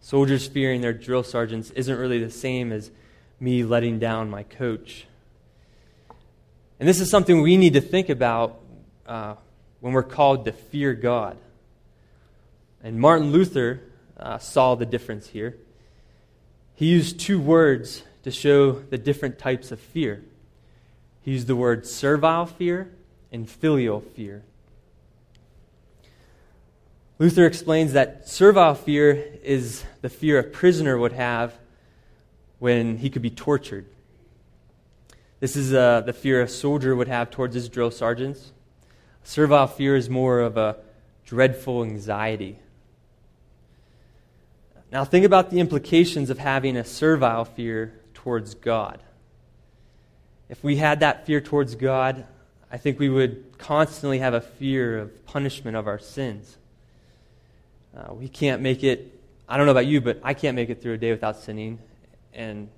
Soldiers 0.00 0.46
fearing 0.46 0.80
their 0.80 0.94
drill 0.94 1.24
sergeants 1.24 1.68
isn't 1.72 1.98
really 1.98 2.24
the 2.24 2.30
same 2.30 2.72
as 2.72 2.90
me 3.38 3.64
letting 3.64 3.98
down 3.98 4.30
my 4.30 4.44
coach. 4.44 5.06
And 6.80 6.88
this 6.88 7.00
is 7.00 7.10
something 7.10 7.42
we 7.42 7.58
need 7.58 7.74
to 7.74 7.82
think 7.82 8.08
about 8.08 8.60
uh, 9.06 9.34
when 9.86 9.94
we're 9.94 10.02
called 10.02 10.46
to 10.46 10.50
fear 10.50 10.94
God. 10.94 11.36
And 12.82 12.98
Martin 12.98 13.30
Luther 13.30 13.82
uh, 14.18 14.36
saw 14.38 14.74
the 14.74 14.84
difference 14.84 15.28
here. 15.28 15.58
He 16.74 16.86
used 16.86 17.20
two 17.20 17.38
words 17.38 18.02
to 18.24 18.32
show 18.32 18.72
the 18.72 18.98
different 18.98 19.38
types 19.38 19.70
of 19.70 19.78
fear. 19.78 20.24
He 21.22 21.30
used 21.30 21.46
the 21.46 21.54
word 21.54 21.86
servile 21.86 22.46
fear 22.46 22.90
and 23.30 23.48
filial 23.48 24.00
fear. 24.00 24.42
Luther 27.20 27.46
explains 27.46 27.92
that 27.92 28.28
servile 28.28 28.74
fear 28.74 29.12
is 29.44 29.84
the 30.02 30.08
fear 30.08 30.40
a 30.40 30.42
prisoner 30.42 30.98
would 30.98 31.12
have 31.12 31.54
when 32.58 32.96
he 32.96 33.08
could 33.08 33.22
be 33.22 33.30
tortured. 33.30 33.86
This 35.38 35.54
is 35.54 35.72
uh, 35.72 36.00
the 36.00 36.12
fear 36.12 36.42
a 36.42 36.48
soldier 36.48 36.96
would 36.96 37.06
have 37.06 37.30
towards 37.30 37.54
his 37.54 37.68
drill 37.68 37.92
sergeants. 37.92 38.50
Servile 39.26 39.66
fear 39.66 39.96
is 39.96 40.08
more 40.08 40.38
of 40.38 40.56
a 40.56 40.76
dreadful 41.24 41.82
anxiety. 41.82 42.60
Now, 44.92 45.04
think 45.04 45.26
about 45.26 45.50
the 45.50 45.58
implications 45.58 46.30
of 46.30 46.38
having 46.38 46.76
a 46.76 46.84
servile 46.84 47.44
fear 47.44 47.92
towards 48.14 48.54
God. 48.54 49.02
If 50.48 50.62
we 50.62 50.76
had 50.76 51.00
that 51.00 51.26
fear 51.26 51.40
towards 51.40 51.74
God, 51.74 52.24
I 52.70 52.76
think 52.76 53.00
we 53.00 53.08
would 53.08 53.58
constantly 53.58 54.20
have 54.20 54.32
a 54.32 54.40
fear 54.40 54.96
of 54.96 55.26
punishment 55.26 55.76
of 55.76 55.88
our 55.88 55.98
sins. 55.98 56.56
Uh, 57.96 58.14
we 58.14 58.28
can't 58.28 58.62
make 58.62 58.84
it, 58.84 59.20
I 59.48 59.56
don't 59.56 59.66
know 59.66 59.72
about 59.72 59.86
you, 59.86 60.00
but 60.00 60.20
I 60.22 60.34
can't 60.34 60.54
make 60.54 60.70
it 60.70 60.80
through 60.80 60.94
a 60.94 60.98
day 60.98 61.10
without 61.10 61.36
sinning. 61.36 61.80
And 62.32 62.68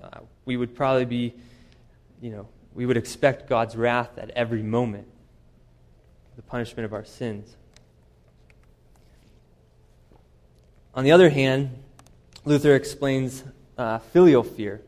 uh, 0.00 0.20
we 0.44 0.56
would 0.56 0.76
probably 0.76 1.04
be, 1.04 1.34
you 2.22 2.30
know, 2.30 2.46
we 2.74 2.86
would 2.86 2.96
expect 2.96 3.48
God's 3.48 3.74
wrath 3.74 4.16
at 4.18 4.30
every 4.30 4.62
moment, 4.62 5.08
the 6.36 6.42
punishment 6.42 6.84
of 6.84 6.92
our 6.92 7.04
sins. 7.04 7.56
On 10.94 11.04
the 11.04 11.12
other 11.12 11.30
hand, 11.30 11.82
Luther 12.44 12.74
explains 12.74 13.42
uh, 13.76 13.98
filial 13.98 14.42
fear. 14.42 14.82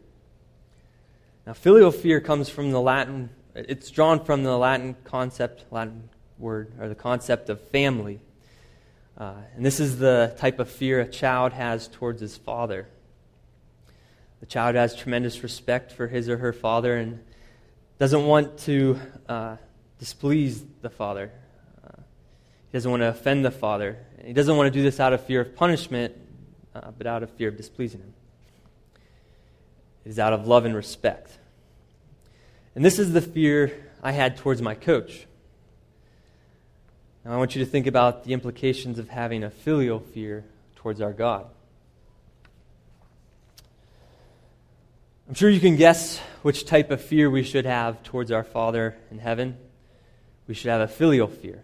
Now, 1.47 1.53
filial 1.53 1.91
fear 1.91 2.21
comes 2.21 2.49
from 2.49 2.71
the 2.71 2.81
Latin, 2.81 3.31
it's 3.55 3.91
drawn 3.91 4.25
from 4.25 4.43
the 4.43 4.57
Latin 4.57 4.97
concept, 5.05 5.65
Latin 5.71 6.09
word, 6.39 6.73
or 6.79 6.89
the 6.89 6.95
concept 6.95 7.49
of 7.49 7.61
family. 7.69 8.21
Uh, 9.17 9.35
and 9.55 9.65
this 9.65 9.81
is 9.81 9.99
the 9.99 10.35
type 10.39 10.59
of 10.59 10.71
fear 10.71 11.01
a 11.01 11.09
child 11.09 11.53
has 11.53 11.89
towards 11.89 12.21
his 12.21 12.37
father. 12.37 12.87
The 14.41 14.47
child 14.47 14.75
has 14.75 14.95
tremendous 14.95 15.43
respect 15.43 15.93
for 15.93 16.09
his 16.09 16.29
or 16.29 16.37
her 16.39 16.53
father 16.53 16.97
and 16.97 17.25
doesn't 17.99 18.27
want 18.27 18.59
to 18.59 19.01
uh, 19.29 19.57
displease 19.99 20.63
the 20.83 20.91
father. 20.91 21.31
Uh, 21.85 22.03
he 22.71 22.77
doesn't 22.77 22.91
want 22.91 23.03
to 23.03 23.09
offend 23.09 23.45
the 23.45 23.51
father. 23.51 23.99
He 24.25 24.33
doesn't 24.33 24.57
want 24.57 24.73
to 24.73 24.79
do 24.79 24.83
this 24.83 25.01
out 25.01 25.13
of 25.13 25.25
fear 25.25 25.41
of 25.41 25.57
punishment, 25.57 26.15
uh, 26.75 26.91
but 26.97 27.07
out 27.07 27.23
of 27.23 27.31
fear 27.31 27.49
of 27.49 27.57
displeasing 27.57 28.01
him. 28.01 28.15
It 30.05 30.11
is 30.11 30.19
out 30.19 30.33
of 30.33 30.47
love 30.47 30.65
and 30.65 30.75
respect. 30.75 31.39
And 32.75 32.85
this 32.85 32.99
is 32.99 33.13
the 33.13 33.23
fear 33.23 33.73
I 34.03 34.13
had 34.13 34.37
towards 34.37 34.61
my 34.63 34.75
coach. 34.75 35.27
Now, 37.25 37.33
I 37.33 37.37
want 37.39 37.57
you 37.57 37.65
to 37.65 37.71
think 37.71 37.89
about 37.89 38.25
the 38.25 38.33
implications 38.33 38.99
of 38.99 39.09
having 39.09 39.43
a 39.43 39.51
filial 39.51 39.99
fear 39.99 40.45
towards 40.77 41.01
our 41.01 41.13
God. 41.13 41.47
I'm 45.29 45.35
sure 45.35 45.51
you 45.51 45.59
can 45.59 45.75
guess 45.75 46.19
which 46.43 46.67
type 46.67 46.93
of 46.93 47.01
fear 47.01 47.29
we 47.29 47.43
should 47.43 47.65
have 47.65 48.01
towards 48.05 48.31
our 48.31 48.45
Father 48.45 48.97
in 49.11 49.19
heaven. 49.19 49.57
We 50.47 50.55
should 50.55 50.71
have 50.71 50.81
a 50.81 50.89
filial 50.89 51.29
fear. 51.29 51.63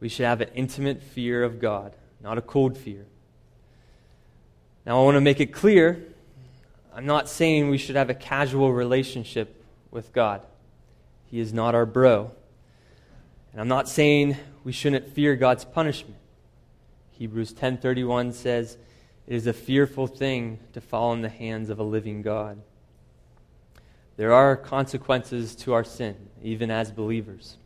We 0.00 0.08
should 0.08 0.26
have 0.26 0.40
an 0.40 0.50
intimate 0.54 1.02
fear 1.02 1.42
of 1.42 1.60
God, 1.60 1.94
not 2.22 2.38
a 2.38 2.42
cold 2.42 2.76
fear. 2.76 3.06
Now, 4.84 5.00
I 5.00 5.04
want 5.04 5.16
to 5.16 5.20
make 5.20 5.40
it 5.40 5.52
clear 5.52 6.02
I'm 6.96 7.04
not 7.04 7.28
saying 7.28 7.68
we 7.68 7.76
should 7.76 7.96
have 7.96 8.08
a 8.08 8.14
casual 8.14 8.72
relationship 8.72 9.62
with 9.90 10.14
God. 10.14 10.40
He 11.26 11.40
is 11.40 11.52
not 11.52 11.74
our 11.74 11.84
bro. 11.84 12.30
And 13.52 13.60
I'm 13.60 13.68
not 13.68 13.86
saying 13.86 14.36
we 14.64 14.72
shouldn't 14.72 15.12
fear 15.12 15.36
God's 15.36 15.66
punishment. 15.66 16.16
Hebrews 17.10 17.52
10:31 17.52 18.32
says, 18.32 18.78
"It 19.26 19.34
is 19.34 19.46
a 19.46 19.52
fearful 19.52 20.06
thing 20.06 20.58
to 20.72 20.80
fall 20.80 21.12
in 21.12 21.20
the 21.20 21.28
hands 21.28 21.68
of 21.68 21.78
a 21.78 21.82
living 21.82 22.22
God." 22.22 22.62
There 24.16 24.32
are 24.32 24.56
consequences 24.56 25.54
to 25.56 25.74
our 25.74 25.84
sin, 25.84 26.16
even 26.42 26.70
as 26.70 26.90
believers. 26.90 27.56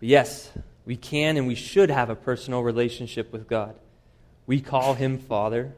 But 0.00 0.08
yes, 0.08 0.52
we 0.84 0.96
can 0.96 1.36
and 1.36 1.46
we 1.46 1.54
should 1.54 1.90
have 1.90 2.10
a 2.10 2.16
personal 2.16 2.62
relationship 2.62 3.32
with 3.32 3.48
God. 3.48 3.74
We 4.46 4.60
call 4.60 4.94
him 4.94 5.18
Father. 5.18 5.74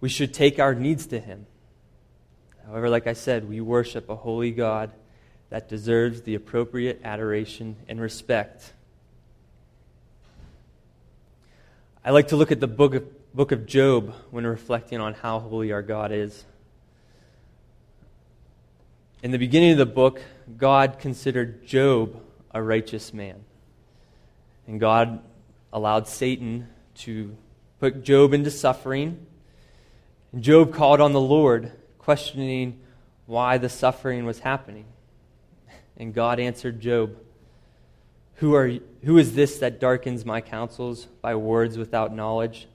We 0.00 0.08
should 0.08 0.32
take 0.32 0.58
our 0.58 0.74
needs 0.74 1.06
to 1.08 1.18
Him. 1.18 1.46
However, 2.66 2.88
like 2.88 3.06
I 3.06 3.14
said, 3.14 3.48
we 3.48 3.60
worship 3.60 4.08
a 4.08 4.14
holy 4.14 4.50
God 4.50 4.92
that 5.50 5.68
deserves 5.68 6.22
the 6.22 6.34
appropriate 6.34 7.00
adoration 7.02 7.76
and 7.88 8.00
respect. 8.00 8.72
I 12.04 12.10
like 12.10 12.28
to 12.28 12.36
look 12.36 12.52
at 12.52 12.60
the 12.60 12.68
book 12.68 12.94
of, 12.94 13.34
book 13.34 13.52
of 13.52 13.66
Job 13.66 14.14
when 14.30 14.46
reflecting 14.46 15.00
on 15.00 15.14
how 15.14 15.40
holy 15.40 15.72
our 15.72 15.82
God 15.82 16.12
is. 16.12 16.44
In 19.22 19.32
the 19.32 19.38
beginning 19.38 19.72
of 19.72 19.78
the 19.78 19.86
book, 19.86 20.20
God 20.56 20.98
considered 21.00 21.66
Job 21.66 22.22
a 22.52 22.62
righteous 22.62 23.12
man. 23.12 23.44
And 24.66 24.78
God 24.78 25.20
allowed 25.72 26.06
Satan 26.06 26.68
to 26.98 27.36
put 27.80 28.04
Job 28.04 28.32
into 28.32 28.50
suffering 28.50 29.26
and 30.32 30.42
Job 30.42 30.74
called 30.74 31.00
on 31.00 31.12
the 31.12 31.20
Lord, 31.20 31.72
questioning 31.98 32.78
why 33.26 33.58
the 33.58 33.68
suffering 33.68 34.24
was 34.24 34.40
happening. 34.40 34.84
And 35.96 36.14
God 36.14 36.38
answered 36.38 36.80
Job, 36.80 37.16
who, 38.34 38.54
are, 38.54 38.70
who 39.02 39.18
is 39.18 39.34
this 39.34 39.58
that 39.58 39.80
darkens 39.80 40.24
my 40.24 40.40
counsels 40.40 41.06
by 41.20 41.34
words 41.34 41.76
without 41.76 42.14
knowledge? 42.14 42.68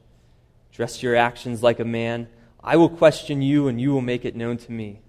Dress 0.74 1.02
your 1.02 1.16
actions 1.16 1.64
like 1.64 1.80
a 1.80 1.86
man. 1.86 2.28
I 2.62 2.76
will 2.76 2.90
question 2.90 3.42
you, 3.42 3.68
and 3.68 3.80
you 3.80 3.94
will 3.94 4.02
make 4.02 4.26
it 4.26 4.36
known 4.36 4.58
to 4.58 4.72
me. 4.72 5.03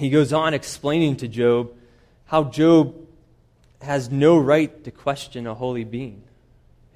He 0.00 0.08
goes 0.08 0.32
on 0.32 0.54
explaining 0.54 1.16
to 1.16 1.28
Job 1.28 1.74
how 2.24 2.44
Job 2.44 2.96
has 3.82 4.10
no 4.10 4.38
right 4.38 4.82
to 4.84 4.90
question 4.90 5.46
a 5.46 5.54
holy 5.54 5.84
being. 5.84 6.22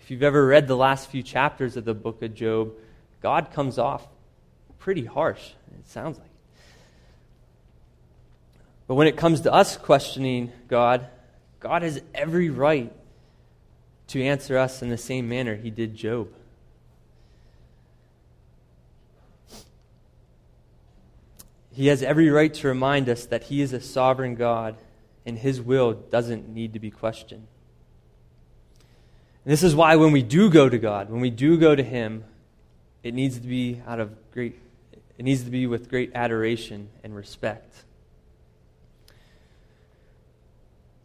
If 0.00 0.10
you've 0.10 0.22
ever 0.22 0.46
read 0.46 0.68
the 0.68 0.74
last 0.74 1.10
few 1.10 1.22
chapters 1.22 1.76
of 1.76 1.84
the 1.84 1.92
book 1.92 2.22
of 2.22 2.34
Job, 2.34 2.72
God 3.20 3.52
comes 3.52 3.78
off 3.78 4.08
pretty 4.78 5.04
harsh, 5.04 5.50
it 5.78 5.86
sounds 5.86 6.16
like. 6.16 6.30
But 8.86 8.94
when 8.94 9.06
it 9.06 9.18
comes 9.18 9.42
to 9.42 9.52
us 9.52 9.76
questioning 9.76 10.50
God, 10.68 11.06
God 11.60 11.82
has 11.82 12.00
every 12.14 12.48
right 12.48 12.90
to 14.08 14.24
answer 14.24 14.56
us 14.56 14.80
in 14.80 14.88
the 14.88 14.96
same 14.96 15.28
manner 15.28 15.56
he 15.56 15.68
did 15.68 15.94
Job. 15.94 16.28
He 21.74 21.88
has 21.88 22.02
every 22.02 22.30
right 22.30 22.54
to 22.54 22.68
remind 22.68 23.08
us 23.08 23.26
that 23.26 23.44
he 23.44 23.60
is 23.60 23.72
a 23.72 23.80
sovereign 23.80 24.36
God 24.36 24.76
and 25.26 25.38
his 25.38 25.60
will 25.60 25.92
doesn't 25.92 26.48
need 26.48 26.72
to 26.74 26.78
be 26.78 26.90
questioned. 26.90 27.46
And 29.44 29.52
this 29.52 29.62
is 29.62 29.74
why 29.74 29.96
when 29.96 30.12
we 30.12 30.22
do 30.22 30.48
go 30.50 30.68
to 30.68 30.78
God, 30.78 31.10
when 31.10 31.20
we 31.20 31.30
do 31.30 31.58
go 31.58 31.74
to 31.74 31.82
him, 31.82 32.24
it 33.02 33.12
needs 33.12 33.38
to 33.38 33.46
be 33.46 33.82
out 33.86 34.00
of 34.00 34.12
great 34.30 34.58
it 35.16 35.22
needs 35.22 35.44
to 35.44 35.50
be 35.50 35.66
with 35.66 35.88
great 35.88 36.12
adoration 36.14 36.88
and 37.04 37.14
respect. 37.14 37.72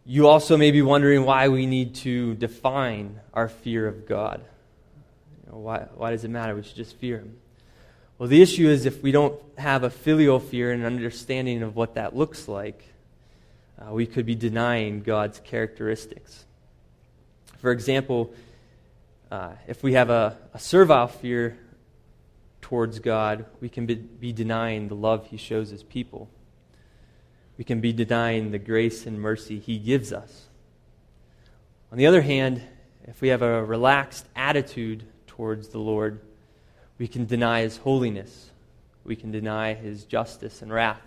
You 0.03 0.27
also 0.27 0.57
may 0.57 0.71
be 0.71 0.81
wondering 0.81 1.25
why 1.25 1.49
we 1.49 1.67
need 1.67 1.93
to 1.95 2.33
define 2.35 3.19
our 3.33 3.47
fear 3.47 3.87
of 3.87 4.07
God. 4.07 4.43
You 5.45 5.51
know, 5.51 5.59
why, 5.59 5.87
why 5.93 6.09
does 6.09 6.23
it 6.23 6.29
matter? 6.29 6.55
We 6.55 6.63
should 6.63 6.75
just 6.75 6.95
fear 6.95 7.19
Him. 7.19 7.37
Well, 8.19 8.29
the 8.29 8.43
issue 8.43 8.69
is 8.69 8.85
if 8.85 9.01
we 9.01 9.11
don't 9.11 9.41
have 9.57 9.83
a 9.83 9.89
filial 9.89 10.39
fear 10.39 10.71
and 10.71 10.85
understanding 10.85 11.63
of 11.63 11.75
what 11.75 11.95
that 11.95 12.15
looks 12.15 12.47
like, 12.47 12.83
uh, 13.79 13.91
we 13.91 14.05
could 14.05 14.27
be 14.27 14.35
denying 14.35 15.01
God's 15.01 15.39
characteristics. 15.39 16.45
For 17.57 17.71
example, 17.71 18.31
uh, 19.31 19.53
if 19.67 19.81
we 19.81 19.93
have 19.93 20.11
a, 20.11 20.37
a, 20.53 20.59
servile 20.59 21.07
fear 21.07 21.57
towards 22.61 22.99
God, 22.99 23.45
we 23.59 23.69
can 23.69 23.87
be, 23.87 23.95
be 23.95 24.31
denying 24.31 24.89
the 24.89 24.95
love 24.95 25.25
He 25.27 25.37
shows 25.37 25.71
His 25.71 25.81
people 25.81 26.29
we 27.59 27.65
can 27.65 27.81
be 27.81 27.91
denying 27.91 28.51
the 28.51 28.57
grace 28.57 29.05
and 29.05 29.19
mercy 29.19 29.59
He 29.59 29.77
gives 29.77 30.13
us. 30.13 30.45
On 31.91 31.97
the 31.97 32.07
other 32.07 32.21
hand, 32.21 32.61
if 33.03 33.19
we 33.19 33.27
have 33.27 33.41
a 33.41 33.65
relaxed 33.65 34.25
attitude 34.33 35.03
towards 35.27 35.67
the 35.67 35.77
Lord, 35.77 36.21
we 36.99 37.07
can 37.07 37.25
deny 37.25 37.61
His 37.61 37.77
holiness. 37.77 38.51
We 39.03 39.15
can 39.15 39.31
deny 39.31 39.73
His 39.73 40.03
justice 40.03 40.61
and 40.61 40.71
wrath. 40.71 41.01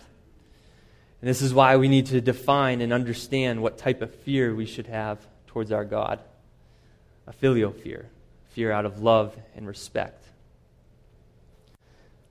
And 1.20 1.30
this 1.30 1.40
is 1.40 1.54
why 1.54 1.76
we 1.76 1.86
need 1.86 2.06
to 2.06 2.20
define 2.20 2.80
and 2.80 2.92
understand 2.92 3.62
what 3.62 3.78
type 3.78 4.02
of 4.02 4.12
fear 4.12 4.52
we 4.52 4.66
should 4.66 4.88
have 4.88 5.24
towards 5.46 5.70
our 5.70 5.84
God 5.84 6.18
a 7.24 7.32
filial 7.32 7.70
fear, 7.70 8.08
fear 8.50 8.72
out 8.72 8.84
of 8.84 9.00
love 9.00 9.36
and 9.54 9.64
respect. 9.64 10.24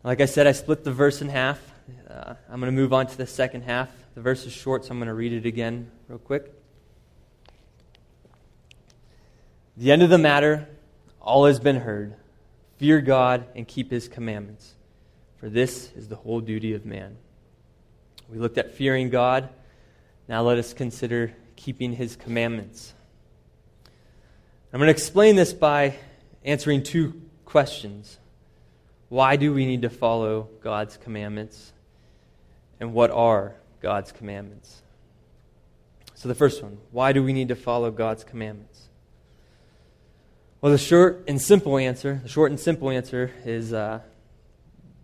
Like 0.03 0.19
I 0.19 0.25
said, 0.25 0.47
I 0.47 0.51
split 0.51 0.83
the 0.83 0.91
verse 0.91 1.21
in 1.21 1.29
half. 1.29 1.61
Uh, 2.09 2.33
I'm 2.49 2.59
going 2.59 2.73
to 2.73 2.75
move 2.75 2.91
on 2.91 3.07
to 3.07 3.17
the 3.17 3.25
second 3.25 3.61
half. 3.61 3.89
The 4.15 4.21
verse 4.21 4.45
is 4.45 4.51
short, 4.51 4.83
so 4.83 4.91
I'm 4.91 4.97
going 4.97 5.07
to 5.07 5.13
read 5.13 5.31
it 5.31 5.45
again 5.45 5.89
real 6.09 6.19
quick. 6.19 6.53
The 9.77 9.93
end 9.93 10.03
of 10.03 10.09
the 10.09 10.17
matter, 10.17 10.67
all 11.21 11.45
has 11.45 11.59
been 11.59 11.77
heard. 11.77 12.15
Fear 12.81 13.01
God 13.01 13.45
and 13.55 13.67
keep 13.67 13.91
his 13.91 14.07
commandments, 14.07 14.73
for 15.37 15.49
this 15.49 15.91
is 15.95 16.07
the 16.07 16.15
whole 16.15 16.41
duty 16.41 16.73
of 16.73 16.83
man. 16.83 17.15
We 18.27 18.39
looked 18.39 18.57
at 18.57 18.73
fearing 18.73 19.11
God. 19.11 19.49
Now 20.27 20.41
let 20.41 20.57
us 20.57 20.73
consider 20.73 21.31
keeping 21.55 21.93
his 21.93 22.15
commandments. 22.15 22.95
I'm 24.73 24.79
going 24.79 24.87
to 24.87 24.91
explain 24.91 25.35
this 25.35 25.53
by 25.53 25.93
answering 26.43 26.81
two 26.81 27.21
questions. 27.45 28.17
Why 29.09 29.35
do 29.35 29.53
we 29.53 29.67
need 29.67 29.83
to 29.83 29.89
follow 29.91 30.49
God's 30.63 30.97
commandments? 30.97 31.73
And 32.79 32.95
what 32.95 33.11
are 33.11 33.53
God's 33.79 34.11
commandments. 34.11 34.81
So, 36.15 36.27
the 36.27 36.33
first 36.33 36.63
one 36.63 36.79
why 36.89 37.13
do 37.13 37.21
we 37.23 37.31
need 37.31 37.49
to 37.49 37.55
follow 37.55 37.91
God's 37.91 38.23
commandments? 38.23 38.87
Well, 40.61 40.71
the 40.71 40.77
short 40.77 41.23
and 41.27 41.41
simple 41.41 41.75
answer, 41.75 42.19
the 42.21 42.29
short 42.29 42.51
and 42.51 42.59
simple 42.59 42.91
answer 42.91 43.31
is 43.45 43.73
uh, 43.73 44.01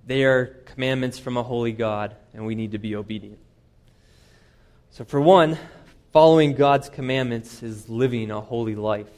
they 0.05 0.23
are 0.23 0.45
commandments 0.65 1.17
from 1.17 1.35
a 1.35 1.41
holy 1.41 1.71
God, 1.71 2.15
and 2.35 2.45
we 2.45 2.53
need 2.53 2.73
to 2.73 2.77
be 2.77 2.95
obedient. 2.95 3.39
So, 4.91 5.03
for 5.03 5.19
one, 5.19 5.57
following 6.13 6.53
God's 6.53 6.89
commandments 6.89 7.63
is 7.63 7.89
living 7.89 8.29
a 8.29 8.39
holy 8.39 8.75
life. 8.75 9.09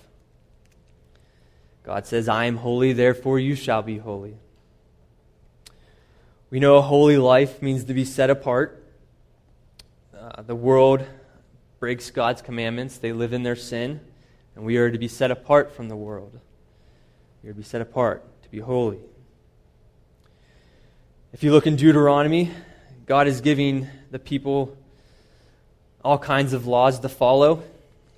God 1.84 2.06
says, 2.06 2.30
I 2.30 2.46
am 2.46 2.56
holy, 2.56 2.94
therefore 2.94 3.38
you 3.38 3.54
shall 3.54 3.82
be 3.82 3.98
holy. 3.98 4.38
We 6.50 6.62
know 6.62 6.78
a 6.78 6.82
holy 6.82 7.18
life 7.18 7.62
means 7.62 7.84
to 7.84 7.94
be 7.94 8.06
set 8.06 8.30
apart, 8.30 8.82
uh, 10.18 10.42
the 10.44 10.56
world 10.56 11.06
breaks 11.82 12.12
God's 12.12 12.42
commandments, 12.42 12.98
they 12.98 13.12
live 13.12 13.34
in 13.34 13.44
their 13.44 13.58
sin, 13.58 14.00
and 14.60 14.66
we 14.66 14.76
are 14.76 14.92
to 14.92 14.98
be 14.98 15.08
set 15.08 15.32
apart 15.32 15.74
from 15.74 15.88
the 15.88 15.96
world. 15.96 16.38
We 17.42 17.50
are 17.50 17.54
to 17.54 17.58
be 17.58 17.64
set 17.64 17.80
apart, 17.80 18.26
to 18.44 18.50
be 18.52 18.60
holy. 18.60 19.00
If 21.32 21.44
you 21.44 21.54
look 21.54 21.66
in 21.66 21.78
Deuteronomy, 21.78 22.52
God 23.06 23.28
is 23.28 23.40
giving 23.40 23.88
the 24.12 24.20
people 24.20 24.76
all 26.04 26.18
kinds 26.18 26.52
of 26.52 26.68
laws 26.68 27.00
to 27.00 27.08
follow. 27.08 27.64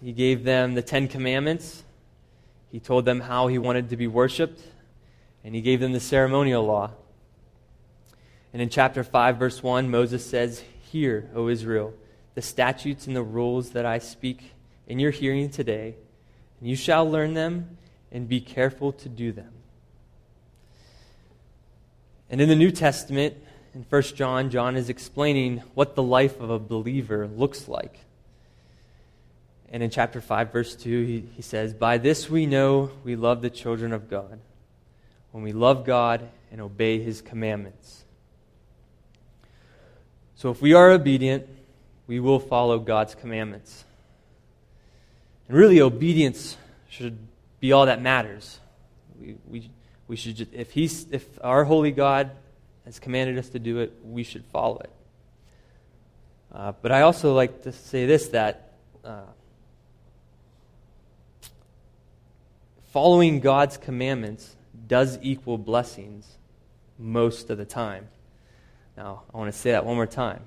He 0.02 0.14
gave 0.14 0.44
them 0.44 0.74
the 0.74 0.82
Ten 0.82 1.08
Commandments. 1.08 1.84
He 2.72 2.80
told 2.80 3.06
them 3.06 3.20
how 3.20 3.46
he 3.46 3.60
wanted 3.60 3.92
to 3.92 3.96
be 3.96 4.08
worshiped. 4.08 4.64
And 5.44 5.54
he 5.54 5.62
gave 5.62 5.80
them 5.80 5.92
the 5.92 6.00
ceremonial 6.00 6.66
law. 6.66 6.90
And 8.52 8.64
in 8.64 8.70
chapter 8.70 9.04
5, 9.04 9.38
verse 9.38 9.62
1, 9.62 9.92
Moses 9.92 10.26
says, 10.26 10.64
Hear, 10.92 11.30
O 11.36 11.50
Israel, 11.50 11.94
the 12.34 12.42
statutes 12.42 13.06
and 13.06 13.16
the 13.16 13.22
rules 13.22 13.74
that 13.74 13.86
I 13.86 14.00
speak 14.00 14.54
in 14.88 14.98
your 14.98 15.12
hearing 15.12 15.52
today, 15.52 15.98
and 16.62 16.70
you 16.70 16.76
shall 16.76 17.10
learn 17.10 17.34
them 17.34 17.78
and 18.12 18.30
be 18.30 18.40
careful 18.40 18.94
to 18.94 19.10
do 19.10 19.32
them. 19.32 19.52
And 22.30 22.40
in 22.40 22.48
the 22.48 22.56
New 22.56 22.72
Testament, 22.72 23.36
in 23.74 23.86
1 23.90 24.02
John, 24.16 24.50
John 24.50 24.78
is 24.78 24.90
explaining 24.90 25.64
what 25.74 25.96
the 25.96 26.04
life 26.04 26.40
of 26.40 26.50
a 26.50 26.60
believer 26.60 27.28
looks 27.28 27.68
like. 27.68 28.00
And 29.70 29.82
in 29.82 29.90
chapter 29.90 30.22
5, 30.22 30.52
verse 30.52 30.76
2, 30.76 31.06
he, 31.06 31.26
he 31.36 31.42
says, 31.42 31.74
By 31.74 31.98
this 31.98 32.30
we 32.30 32.46
know 32.46 32.92
we 33.04 33.16
love 33.16 33.42
the 33.42 33.50
children 33.50 33.92
of 33.92 34.10
God, 34.10 34.40
when 35.32 35.44
we 35.44 35.52
love 35.52 35.86
God 35.86 36.30
and 36.52 36.62
obey 36.62 37.02
his 37.02 37.22
commandments. 37.22 38.04
So 40.36 40.52
if 40.52 40.62
we 40.62 40.74
are 40.74 40.92
obedient, 40.92 41.48
we 42.08 42.20
will 42.20 42.40
follow 42.40 42.80
God's 42.80 43.16
commandments. 43.16 43.86
And 45.52 45.60
really, 45.60 45.82
obedience 45.82 46.56
should 46.90 47.18
be 47.60 47.74
all 47.74 47.88
that 47.88 48.02
matters. 48.02 48.62
We, 49.20 49.36
we, 49.50 49.70
we 50.08 50.16
should 50.16 50.38
just, 50.38 50.54
if, 50.54 50.72
he's, 50.72 51.08
if 51.12 51.26
our 51.44 51.66
holy 51.66 51.92
God 51.92 52.32
has 52.86 53.00
commanded 53.00 53.38
us 53.38 53.50
to 53.50 53.60
do 53.60 53.80
it, 53.80 53.92
we 54.02 54.24
should 54.24 54.46
follow 54.46 54.78
it. 54.78 54.90
Uh, 56.54 56.72
but 56.82 56.94
I 56.94 57.02
also 57.02 57.34
like 57.34 57.64
to 57.64 57.74
say 57.74 58.06
this 58.06 58.30
that 58.30 58.72
uh, 59.04 59.24
following 62.94 63.42
God's 63.42 63.76
commandments 63.76 64.56
does 64.88 65.20
equal 65.22 65.58
blessings 65.58 66.38
most 66.98 67.50
of 67.50 67.58
the 67.58 67.66
time. 67.66 68.08
Now, 68.96 69.24
I 69.34 69.38
want 69.38 69.52
to 69.52 69.60
say 69.60 69.72
that 69.72 69.86
one 69.86 69.96
more 69.96 70.08
time 70.08 70.44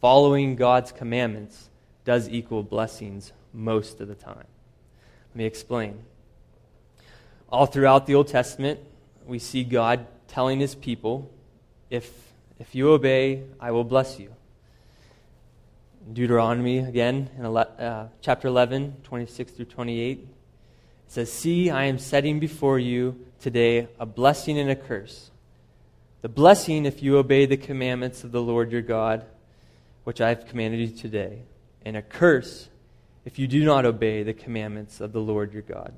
following 0.00 0.54
God's 0.54 0.92
commandments 0.92 1.70
does 2.04 2.28
equal 2.28 2.62
blessings 2.62 3.32
most 3.52 4.00
of 4.00 4.08
the 4.08 4.14
time. 4.14 4.46
Let 5.30 5.36
me 5.36 5.44
explain. 5.44 6.00
All 7.50 7.66
throughout 7.66 8.06
the 8.06 8.14
Old 8.14 8.28
Testament, 8.28 8.80
we 9.26 9.38
see 9.38 9.64
God 9.64 10.06
telling 10.26 10.60
his 10.60 10.74
people, 10.74 11.30
if, 11.90 12.10
if 12.58 12.74
you 12.74 12.90
obey, 12.90 13.44
I 13.58 13.70
will 13.70 13.84
bless 13.84 14.18
you. 14.18 14.34
Deuteronomy, 16.12 16.78
again, 16.78 17.28
in 17.36 17.44
uh, 17.44 18.08
chapter 18.20 18.48
11, 18.48 18.96
26 19.04 19.52
through 19.52 19.64
28, 19.66 20.18
it 20.18 20.28
says, 21.06 21.32
See, 21.32 21.70
I 21.70 21.84
am 21.84 21.98
setting 21.98 22.40
before 22.40 22.78
you 22.78 23.26
today 23.40 23.88
a 23.98 24.06
blessing 24.06 24.58
and 24.58 24.70
a 24.70 24.76
curse. 24.76 25.30
The 26.22 26.28
blessing 26.28 26.86
if 26.86 27.02
you 27.02 27.18
obey 27.18 27.46
the 27.46 27.56
commandments 27.56 28.24
of 28.24 28.32
the 28.32 28.42
Lord 28.42 28.72
your 28.72 28.82
God 28.82 29.24
which 30.08 30.22
I 30.22 30.30
have 30.30 30.46
commanded 30.46 30.80
you 30.80 30.96
today, 30.96 31.42
and 31.84 31.94
a 31.94 32.00
curse 32.00 32.70
if 33.28 33.38
you 33.38 33.46
do 33.46 33.62
not 33.62 33.84
obey 33.84 34.22
the 34.22 34.32
commandments 34.32 35.02
of 35.02 35.12
the 35.12 35.20
Lord 35.20 35.52
your 35.52 35.60
God. 35.60 35.92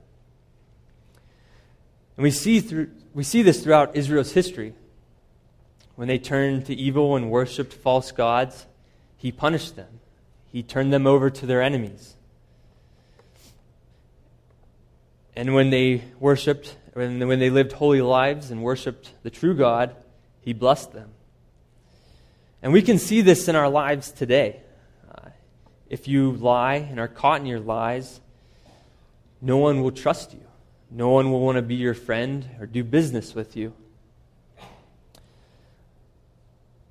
And 2.17 2.25
we 2.25 2.33
see, 2.33 2.59
through, 2.59 2.91
we 3.15 3.23
see 3.23 3.43
this 3.43 3.63
throughout 3.63 3.95
Israel's 3.95 4.33
history. 4.33 4.75
When 5.95 6.09
they 6.09 6.19
turned 6.19 6.67
to 6.67 6.75
evil 6.75 7.15
and 7.15 7.31
worshiped 7.31 7.73
false 7.73 8.11
gods, 8.11 8.67
he 9.17 9.31
punished 9.31 9.77
them. 9.77 10.01
He 10.51 10.65
turned 10.65 10.93
them 10.93 11.07
over 11.07 11.31
to 11.31 11.47
their 11.47 11.63
enemies. 11.63 12.17
And 15.37 15.55
when 15.55 15.71
they 15.71 16.03
worshiped, 16.19 16.75
when 16.95 17.21
they 17.21 17.49
lived 17.49 17.75
holy 17.75 18.03
lives 18.03 18.51
and 18.51 18.61
worshiped 18.61 19.13
the 19.23 19.31
true 19.31 19.55
God, 19.55 19.95
he 20.41 20.53
blessed 20.53 20.95
them. 20.95 21.11
And 22.61 22.73
we 22.73 22.83
can 22.83 22.99
see 22.99 23.21
this 23.21 23.47
in 23.47 23.55
our 23.55 23.69
lives 23.69 24.11
today. 24.11 24.63
If 25.91 26.07
you 26.07 26.31
lie 26.33 26.77
and 26.77 27.01
are 27.01 27.09
caught 27.09 27.41
in 27.41 27.47
your 27.47 27.59
lies, 27.59 28.21
no 29.43 29.57
one 29.57 29.83
will 29.83 29.91
trust 29.91 30.33
you. 30.33 30.41
No 30.89 31.11
one 31.11 31.33
will 31.33 31.41
want 31.41 31.57
to 31.57 31.63
be 31.63 31.75
your 31.75 31.95
friend 31.95 32.49
or 32.61 32.67
do 32.67 32.85
business 32.85 33.35
with 33.35 33.57
you. 33.57 33.73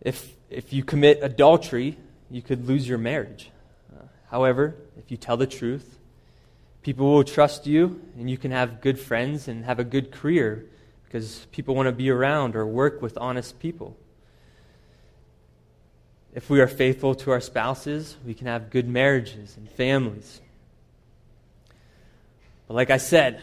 If, 0.01 0.35
if 0.49 0.73
you 0.73 0.83
commit 0.83 1.19
adultery, 1.21 1.97
you 2.29 2.41
could 2.41 2.67
lose 2.67 2.87
your 2.87 2.97
marriage. 2.97 3.51
Uh, 3.93 4.03
however, 4.29 4.75
if 4.97 5.09
you 5.11 5.17
tell 5.17 5.37
the 5.37 5.47
truth, 5.47 5.97
people 6.81 7.11
will 7.11 7.23
trust 7.23 7.67
you 7.67 8.01
and 8.17 8.29
you 8.29 8.37
can 8.37 8.51
have 8.51 8.81
good 8.81 8.99
friends 8.99 9.47
and 9.47 9.63
have 9.63 9.79
a 9.79 9.83
good 9.83 10.11
career 10.11 10.65
because 11.05 11.47
people 11.51 11.73
want 11.73 11.87
to 11.87 11.93
be 11.93 12.09
around 12.09 12.55
or 12.55 12.65
work 12.65 13.01
with 13.01 13.17
honest 13.17 13.59
people. 13.59 13.95
If 16.33 16.49
we 16.49 16.61
are 16.61 16.67
faithful 16.67 17.15
to 17.15 17.31
our 17.31 17.41
spouses, 17.41 18.17
we 18.25 18.33
can 18.33 18.47
have 18.47 18.69
good 18.69 18.87
marriages 18.87 19.57
and 19.57 19.69
families. 19.69 20.41
But 22.67 22.75
like 22.75 22.89
I 22.91 22.97
said, 22.97 23.41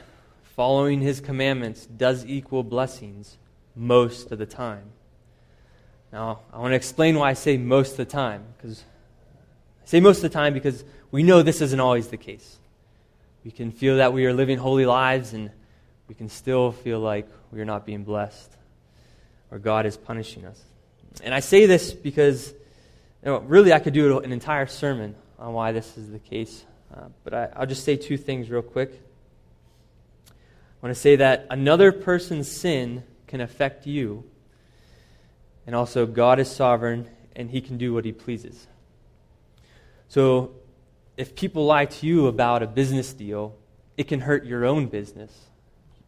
following 0.55 1.01
his 1.01 1.21
commandments 1.21 1.87
does 1.87 2.25
equal 2.25 2.63
blessings 2.63 3.37
most 3.75 4.31
of 4.31 4.39
the 4.39 4.47
time. 4.47 4.85
Now, 6.13 6.41
I 6.53 6.59
want 6.59 6.73
to 6.73 6.77
explain 6.77 7.19
why 7.19 7.31
I 7.31 7.35
say 7.35 7.57
most 7.57 7.93
of 7.93 7.97
the 7.99 8.05
time. 8.05 8.45
Because 8.57 8.85
I 9.85 9.87
say 9.87 10.01
most 10.01 10.19
of 10.19 10.23
the 10.23 10.29
time 10.31 10.55
because 10.55 10.85
we 11.11 11.23
know 11.23 11.43
this 11.43 11.61
isn't 11.61 11.81
always 11.81 12.09
the 12.09 12.17
case. 12.17 12.59
We 13.45 13.51
can 13.51 13.73
feel 13.73 13.97
that 13.97 14.13
we 14.13 14.27
are 14.27 14.33
living 14.33 14.59
holy 14.59 14.87
lives, 14.87 15.33
and 15.33 15.51
we 16.09 16.15
can 16.15 16.29
still 16.29 16.73
feel 16.73 17.01
like 17.01 17.29
we 17.51 17.61
are 17.61 17.65
not 17.65 17.85
being 17.85 18.05
blessed 18.05 18.57
or 19.51 19.59
God 19.59 19.87
is 19.87 19.97
punishing 19.97 20.45
us. 20.45 20.61
And 21.23 21.35
I 21.35 21.41
say 21.41 21.67
this 21.67 21.93
because 21.93 22.53
you 23.27 23.33
know, 23.33 23.39
really 23.41 23.73
I 23.73 23.81
could 23.81 23.93
do 23.93 24.21
an 24.21 24.31
entire 24.31 24.67
sermon 24.67 25.17
on 25.37 25.53
why 25.53 25.73
this 25.73 25.99
is 25.99 26.11
the 26.11 26.21
case. 26.21 26.65
Uh, 26.95 27.09
but 27.25 27.35
I, 27.35 27.49
I'll 27.57 27.67
just 27.67 27.83
say 27.83 27.97
two 27.97 28.17
things 28.17 28.49
real 28.49 28.63
quick. 28.63 29.03
I 30.31 30.33
want 30.81 30.95
to 30.95 31.01
say 31.01 31.17
that 31.17 31.45
another 31.51 31.91
person's 31.91 32.49
sin 32.49 33.03
can 33.27 33.41
affect 33.41 33.85
you, 33.85 34.23
and 35.67 35.75
also 35.75 36.07
God 36.07 36.39
is 36.39 36.49
sovereign 36.49 37.11
and 37.35 37.51
he 37.51 37.61
can 37.61 37.77
do 37.79 37.93
what 37.93 38.05
he 38.05 38.13
pleases. 38.13 38.69
So, 40.07 40.53
if 41.17 41.35
people 41.35 41.67
lie 41.67 41.87
to 41.87 42.07
you 42.07 42.29
about 42.29 42.63
a 42.63 42.67
business 42.69 43.13
deal, 43.13 43.57
it 43.97 44.07
can 44.07 44.21
hurt 44.21 44.47
your 44.47 44.65
own 44.65 44.87
business. 44.87 45.33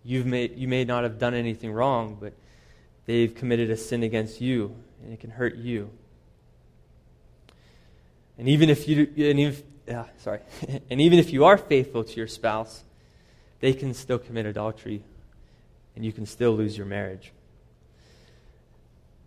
You've 0.04 0.32
you 0.32 0.68
may 0.68 0.84
not 0.84 1.02
have 1.02 1.18
done 1.18 1.34
anything 1.34 1.72
wrong, 1.72 2.16
but 2.20 2.32
they've 3.06 3.34
committed 3.34 3.70
a 3.70 3.76
sin 3.76 4.04
against 4.04 4.40
you, 4.40 4.76
and 5.02 5.12
it 5.12 5.18
can 5.18 5.30
hurt 5.30 5.56
you. 5.56 5.90
And 8.38 8.48
even 8.48 8.70
if 8.70 8.88
you, 8.88 9.12
and 9.16 9.40
if, 9.40 9.62
uh, 9.92 10.04
sorry, 10.18 10.40
and 10.90 11.00
even 11.00 11.18
if 11.18 11.32
you 11.32 11.44
are 11.44 11.58
faithful 11.58 12.04
to 12.04 12.16
your 12.16 12.28
spouse, 12.28 12.84
they 13.60 13.72
can 13.72 13.92
still 13.92 14.18
commit 14.18 14.46
adultery 14.46 15.02
and 15.96 16.04
you 16.04 16.12
can 16.12 16.24
still 16.24 16.52
lose 16.52 16.76
your 16.76 16.86
marriage. 16.86 17.32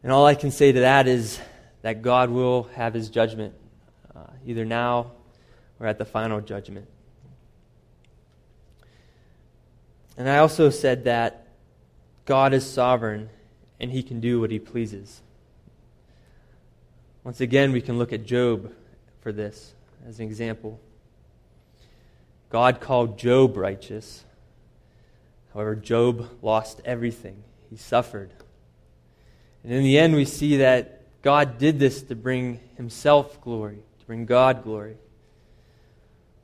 And 0.04 0.12
all 0.12 0.26
I 0.26 0.36
can 0.36 0.50
say 0.50 0.71
to 0.71 0.80
that 0.80 1.08
is 1.08 1.39
that 1.82 2.02
God 2.02 2.30
will 2.30 2.63
have 2.76 2.93
his 2.93 3.10
judgment 3.10 3.54
uh, 4.15 4.28
either 4.45 4.63
now 4.65 5.12
or 5.80 5.88
at 5.88 5.97
the 5.97 6.06
final 6.06 6.39
judgment. 6.39 6.88
And 10.17 10.30
I 10.30 10.38
also 10.38 10.69
said 10.69 11.04
that 11.04 11.47
God 12.26 12.54
is 12.54 12.65
sovereign 12.65 13.30
and 13.80 13.91
he 13.91 14.04
can 14.04 14.19
do 14.19 14.39
what 14.39 14.52
he 14.52 14.60
pleases. 14.60 15.21
Once 17.24 17.41
again, 17.41 17.71
we 17.71 17.82
can 17.82 17.97
look 17.97 18.13
at 18.13 18.26
Job 18.26 18.71
for 19.21 19.31
this 19.31 19.73
as 20.07 20.19
an 20.19 20.25
example. 20.25 20.79
God 22.49 22.81
called 22.81 23.17
Job 23.17 23.55
righteous. 23.55 24.25
However, 25.53 25.75
Job 25.75 26.29
lost 26.41 26.81
everything, 26.84 27.43
he 27.69 27.77
suffered. 27.77 28.31
And 29.63 29.71
in 29.71 29.84
the 29.84 29.97
end, 29.97 30.15
we 30.15 30.25
see 30.25 30.57
that 30.57 31.21
God 31.21 31.57
did 31.57 31.79
this 31.79 32.01
to 32.03 32.15
bring 32.15 32.60
himself 32.77 33.39
glory, 33.41 33.77
to 33.99 34.05
bring 34.05 34.25
God 34.25 34.63
glory. 34.63 34.97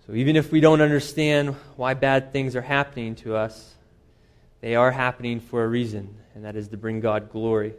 So 0.06 0.14
even 0.14 0.36
if 0.36 0.52
we 0.52 0.62
don't 0.62 0.82
understand 0.82 1.56
why 1.76 1.94
bad 1.94 2.32
things 2.32 2.56
are 2.56 2.62
happening 2.62 3.16
to 3.16 3.36
us, 3.36 3.74
they 4.62 4.76
are 4.76 4.92
happening 4.92 5.40
for 5.40 5.64
a 5.64 5.68
reason, 5.68 6.16
and 6.34 6.46
that 6.46 6.56
is 6.56 6.70
to 6.70 6.78
bring 6.78 7.00
God 7.00 7.32
glory. 7.32 7.74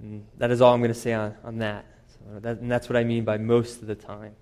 And 0.00 0.26
that 0.38 0.50
is 0.50 0.60
all 0.60 0.74
I'm 0.74 0.80
going 0.80 0.92
to 0.92 0.98
say 0.98 1.12
on, 1.12 1.34
on 1.44 1.58
that. 1.58 1.86
That. 2.40 2.58
And 2.58 2.70
that's 2.70 2.88
what 2.88 2.96
I 2.96 3.04
mean 3.04 3.24
by 3.24 3.38
most 3.38 3.80
of 3.80 3.86
the 3.86 3.94
time. 3.94 4.34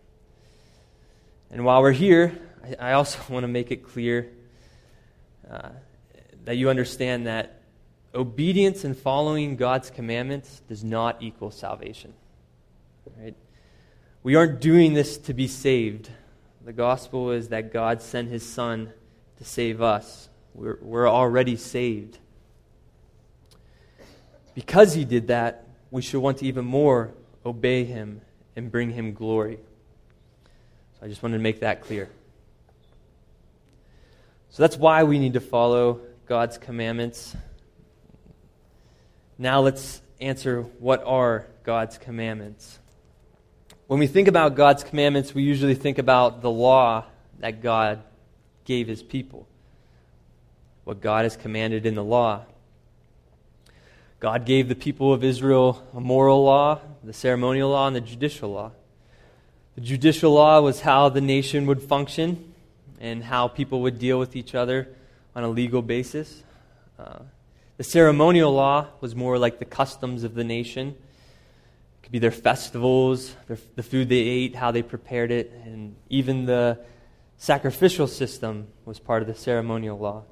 And 1.51 1.65
while 1.65 1.83
we're 1.83 1.93
here, 1.93 2.39
I, 2.65 2.91
I 2.91 2.93
also 2.93 3.21
want 3.33 3.45
to 3.45 3.49
make 3.49 3.71
it 3.71 3.83
clear 3.83 4.31
uh, 5.51 5.71
that 6.45 6.57
you 6.57 6.71
understand 6.71 7.27
that 7.27 7.61
obedience 8.15 8.85
and 8.85 8.97
following 8.97 9.57
God's 9.57 9.91
commandments 9.91 10.63
does 10.69 10.85
not 10.85 11.23
equal 11.23 11.51
salvation. 11.51 12.15
Right? 13.19 13.35
We 14.23 14.35
aren't 14.35 14.61
doing 14.61 14.95
this 14.95 15.17
to 15.19 15.35
be 15.35 15.49
saved. 15.49 16.11
The 16.65 16.73
gospel 16.73 17.31
is 17.31 17.49
that 17.49 17.73
God 17.73 18.03
sent 18.03 18.29
his 18.29 18.47
Son 18.47 18.93
to 19.39 19.45
save 19.45 19.81
us. 19.81 20.29
We're, 20.55 20.79
we're 20.83 21.09
already 21.09 21.57
saved. 21.57 22.19
Because 24.55 24.95
he 24.95 25.05
did 25.05 25.29
that, 25.29 25.67
we 25.91 26.03
should 26.03 26.21
want 26.21 26.39
to 26.39 26.47
even 26.47 26.65
more 26.65 27.15
obey 27.45 27.85
him 27.85 28.21
and 28.57 28.71
bring 28.71 28.91
him 28.91 29.15
glory. 29.15 29.59
So 30.99 31.07
I 31.07 31.09
just 31.09 31.23
wanted 31.23 31.39
to 31.39 31.43
make 31.43 31.61
that 31.61 31.83
clear. 31.83 32.09
So 34.51 34.63
that's 34.63 34.77
why 34.77 35.05
we 35.05 35.19
need 35.19 35.35
to 35.35 35.41
follow 35.41 36.01
God's 36.27 36.59
commandments. 36.59 37.37
Now 39.39 39.61
let's 39.61 40.03
answer 40.21 40.63
what 40.63 41.03
are 41.05 41.47
God's 41.63 41.99
commandments. 41.99 42.79
When 43.87 43.99
we 43.99 44.07
think 44.07 44.29
about 44.29 44.55
God's 44.55 44.85
commandments, 44.85 45.35
we 45.35 45.43
usually 45.43 45.75
think 45.75 45.99
about 45.99 46.43
the 46.43 46.51
law 46.51 47.07
that 47.39 47.63
God 47.63 48.03
gave 48.65 48.87
his 48.87 49.03
people, 49.03 49.49
what 50.85 51.01
God 51.01 51.25
has 51.25 51.37
commanded 51.37 51.87
in 51.87 51.95
the 51.95 52.05
law. 52.05 52.45
God 54.21 54.45
gave 54.45 54.69
the 54.69 54.75
people 54.75 55.15
of 55.15 55.25
Israel 55.25 55.83
a 55.95 56.01
moral 56.01 56.45
law, 56.45 56.81
the 57.03 57.15
ceremonial 57.15 57.71
law, 57.71 57.87
and 57.87 57.97
the 57.97 58.03
judicial 58.03 58.53
law. 58.53 58.73
The 59.77 59.81
judicial 59.81 60.33
law 60.33 60.61
was 60.61 60.83
how 60.83 61.09
the 61.09 61.23
nation 61.23 61.65
would 61.65 61.83
function 61.83 62.53
and 63.01 63.25
how 63.25 63.49
people 63.49 63.81
would 63.81 63.99
deal 63.99 64.19
with 64.19 64.37
each 64.37 64.55
other 64.55 64.89
on 65.35 65.43
a 65.43 65.49
legal 65.49 65.81
basis. 65.81 66.43
Uh, 66.99 67.21
the 67.79 67.85
ceremonial 67.85 68.53
law 68.53 68.89
was 69.01 69.15
more 69.15 69.39
like 69.39 69.59
the 69.59 69.65
customs 69.65 70.23
of 70.23 70.35
the 70.35 70.45
nation. 70.45 70.89
It 70.89 72.03
could 72.03 72.13
be 72.13 72.19
their 72.19 72.31
festivals, 72.31 73.35
their, 73.49 73.57
the 73.75 73.83
food 73.83 74.11
they 74.11 74.17
ate, 74.17 74.55
how 74.55 74.71
they 74.71 74.83
prepared 74.83 75.31
it, 75.31 75.51
and 75.65 75.97
even 76.11 76.45
the 76.45 76.79
sacrificial 77.39 78.07
system 78.07 78.67
was 78.85 78.99
part 78.99 79.23
of 79.23 79.29
the 79.29 79.35
ceremonial 79.35 79.99
law. 79.99 80.25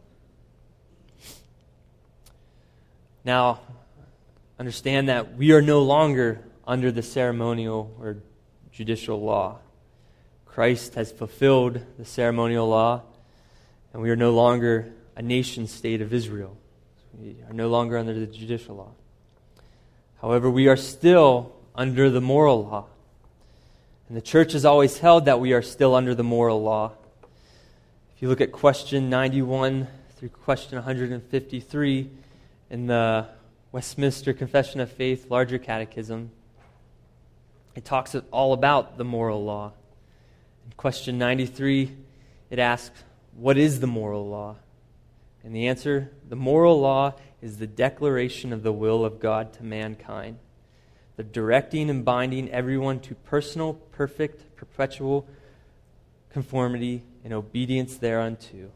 Now, 3.24 3.60
understand 4.58 5.08
that 5.08 5.36
we 5.36 5.52
are 5.52 5.62
no 5.62 5.82
longer 5.82 6.40
under 6.66 6.90
the 6.90 7.02
ceremonial 7.02 7.94
or 8.00 8.16
judicial 8.72 9.20
law. 9.20 9.58
Christ 10.46 10.94
has 10.94 11.12
fulfilled 11.12 11.80
the 11.98 12.04
ceremonial 12.04 12.68
law, 12.68 13.02
and 13.92 14.02
we 14.02 14.10
are 14.10 14.16
no 14.16 14.32
longer 14.32 14.92
a 15.16 15.22
nation 15.22 15.66
state 15.66 16.00
of 16.00 16.12
Israel. 16.12 16.56
We 17.18 17.36
are 17.48 17.52
no 17.52 17.68
longer 17.68 17.96
under 17.96 18.12
the 18.12 18.26
judicial 18.26 18.76
law. 18.76 18.90
However, 20.20 20.50
we 20.50 20.66
are 20.66 20.76
still 20.76 21.54
under 21.74 22.10
the 22.10 22.20
moral 22.20 22.64
law. 22.64 22.86
And 24.08 24.16
the 24.16 24.22
church 24.22 24.52
has 24.52 24.64
always 24.64 24.98
held 24.98 25.26
that 25.26 25.38
we 25.38 25.52
are 25.52 25.62
still 25.62 25.94
under 25.94 26.14
the 26.14 26.24
moral 26.24 26.62
law. 26.62 26.92
If 28.16 28.22
you 28.22 28.28
look 28.28 28.40
at 28.40 28.50
question 28.50 29.08
91 29.10 29.86
through 30.16 30.30
question 30.30 30.76
153 30.76 32.10
in 32.70 32.86
the 32.88 33.28
Westminster 33.70 34.32
Confession 34.32 34.80
of 34.80 34.90
Faith, 34.90 35.30
Larger 35.30 35.58
Catechism, 35.58 36.30
it 37.74 37.84
talks 37.84 38.16
all 38.30 38.54
about 38.54 38.96
the 38.96 39.04
moral 39.04 39.44
law. 39.44 39.72
In 40.64 40.72
question 40.78 41.18
93, 41.18 41.94
it 42.48 42.58
asks, 42.58 43.04
What 43.36 43.58
is 43.58 43.80
the 43.80 43.86
moral 43.86 44.26
law? 44.26 44.56
And 45.44 45.54
the 45.54 45.68
answer 45.68 46.10
the 46.26 46.34
moral 46.34 46.80
law 46.80 47.12
is 47.42 47.58
the 47.58 47.66
declaration 47.66 48.54
of 48.54 48.62
the 48.62 48.72
will 48.72 49.04
of 49.04 49.20
God 49.20 49.52
to 49.54 49.62
mankind, 49.62 50.38
the 51.16 51.22
directing 51.22 51.90
and 51.90 52.06
binding 52.06 52.50
everyone 52.50 53.00
to 53.00 53.14
personal, 53.14 53.74
perfect, 53.74 54.56
perpetual 54.56 55.28
conformity 56.30 57.02
and 57.22 57.34
obedience 57.34 57.98
thereunto, 57.98 58.70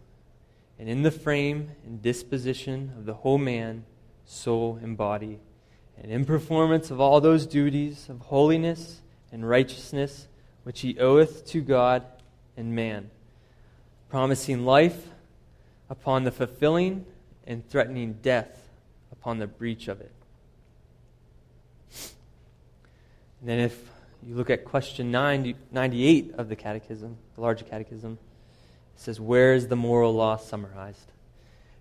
and 0.79 0.91
in 0.91 1.03
the 1.03 1.11
frame 1.11 1.71
and 1.87 2.03
disposition 2.03 2.93
of 2.99 3.07
the 3.07 3.15
whole 3.15 3.39
man, 3.39 3.87
soul, 4.33 4.79
and 4.83 4.97
body 4.97 5.39
and 6.03 6.11
in 6.11 6.25
performance 6.25 6.91
of 6.91 7.01
all 7.01 7.21
those 7.21 7.47
duties 7.47 8.09
of 8.09 8.21
holiness 8.21 9.01
and 9.31 9.49
righteousness 9.49 10.27
which 10.65 10.81
he 10.81 10.99
oweth 10.99 11.47
to 11.47 11.61
God 11.61 12.05
and 12.57 12.75
man, 12.75 13.11
promising 14.09 14.65
life 14.65 15.09
upon 15.91 16.25
the 16.25 16.31
fulfilling 16.31 17.05
and 17.47 17.69
threatening 17.69 18.15
death 18.23 18.69
upon 19.11 19.39
the 19.39 19.47
breach 19.47 19.89
of 19.89 20.01
it. 20.01 20.13
And 23.41 23.49
then, 23.49 23.59
if 23.59 23.77
you 24.25 24.37
look 24.37 24.51
at 24.51 24.65
question 24.65 25.11
90, 25.11 25.57
98 25.73 26.35
of 26.39 26.49
the 26.49 26.55
Catechism, 26.55 27.17
the 27.35 27.41
larger 27.41 27.65
Catechism, 27.65 28.19
it 28.95 29.01
says, 29.01 29.19
Where 29.19 29.55
is 29.55 29.67
the 29.67 29.75
moral 29.75 30.15
law 30.15 30.37
summarized? 30.37 31.11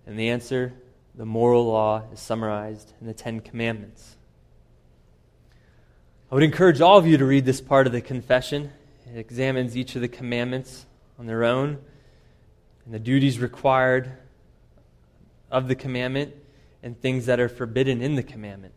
And 0.06 0.18
the 0.18 0.30
answer 0.30 0.72
the 1.14 1.26
moral 1.26 1.66
law 1.66 2.02
is 2.12 2.20
summarized 2.20 2.92
in 3.00 3.06
the 3.06 3.14
Ten 3.14 3.40
Commandments. 3.40 4.16
I 6.30 6.34
would 6.34 6.44
encourage 6.44 6.80
all 6.80 6.96
of 6.96 7.06
you 7.06 7.18
to 7.18 7.24
read 7.26 7.44
this 7.44 7.60
part 7.60 7.86
of 7.86 7.92
the 7.92 8.00
confession. 8.00 8.70
It 9.12 9.18
examines 9.18 9.76
each 9.76 9.94
of 9.94 10.00
the 10.00 10.08
commandments 10.08 10.86
on 11.18 11.26
their 11.26 11.44
own 11.44 11.78
and 12.84 12.94
the 12.94 12.98
duties 12.98 13.38
required 13.38 14.12
of 15.50 15.68
the 15.68 15.74
commandment 15.74 16.34
and 16.82 17.00
things 17.00 17.26
that 17.26 17.38
are 17.38 17.48
forbidden 17.48 18.00
in 18.00 18.14
the 18.16 18.22
commandment. 18.22 18.74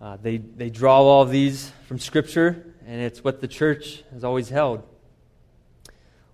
Uh, 0.00 0.16
they, 0.22 0.38
they 0.38 0.70
draw 0.70 1.00
all 1.00 1.22
of 1.22 1.30
these 1.30 1.72
from 1.86 1.98
Scripture, 1.98 2.64
and 2.86 3.00
it's 3.00 3.22
what 3.22 3.40
the 3.40 3.48
church 3.48 4.02
has 4.12 4.24
always 4.24 4.48
held. 4.48 4.82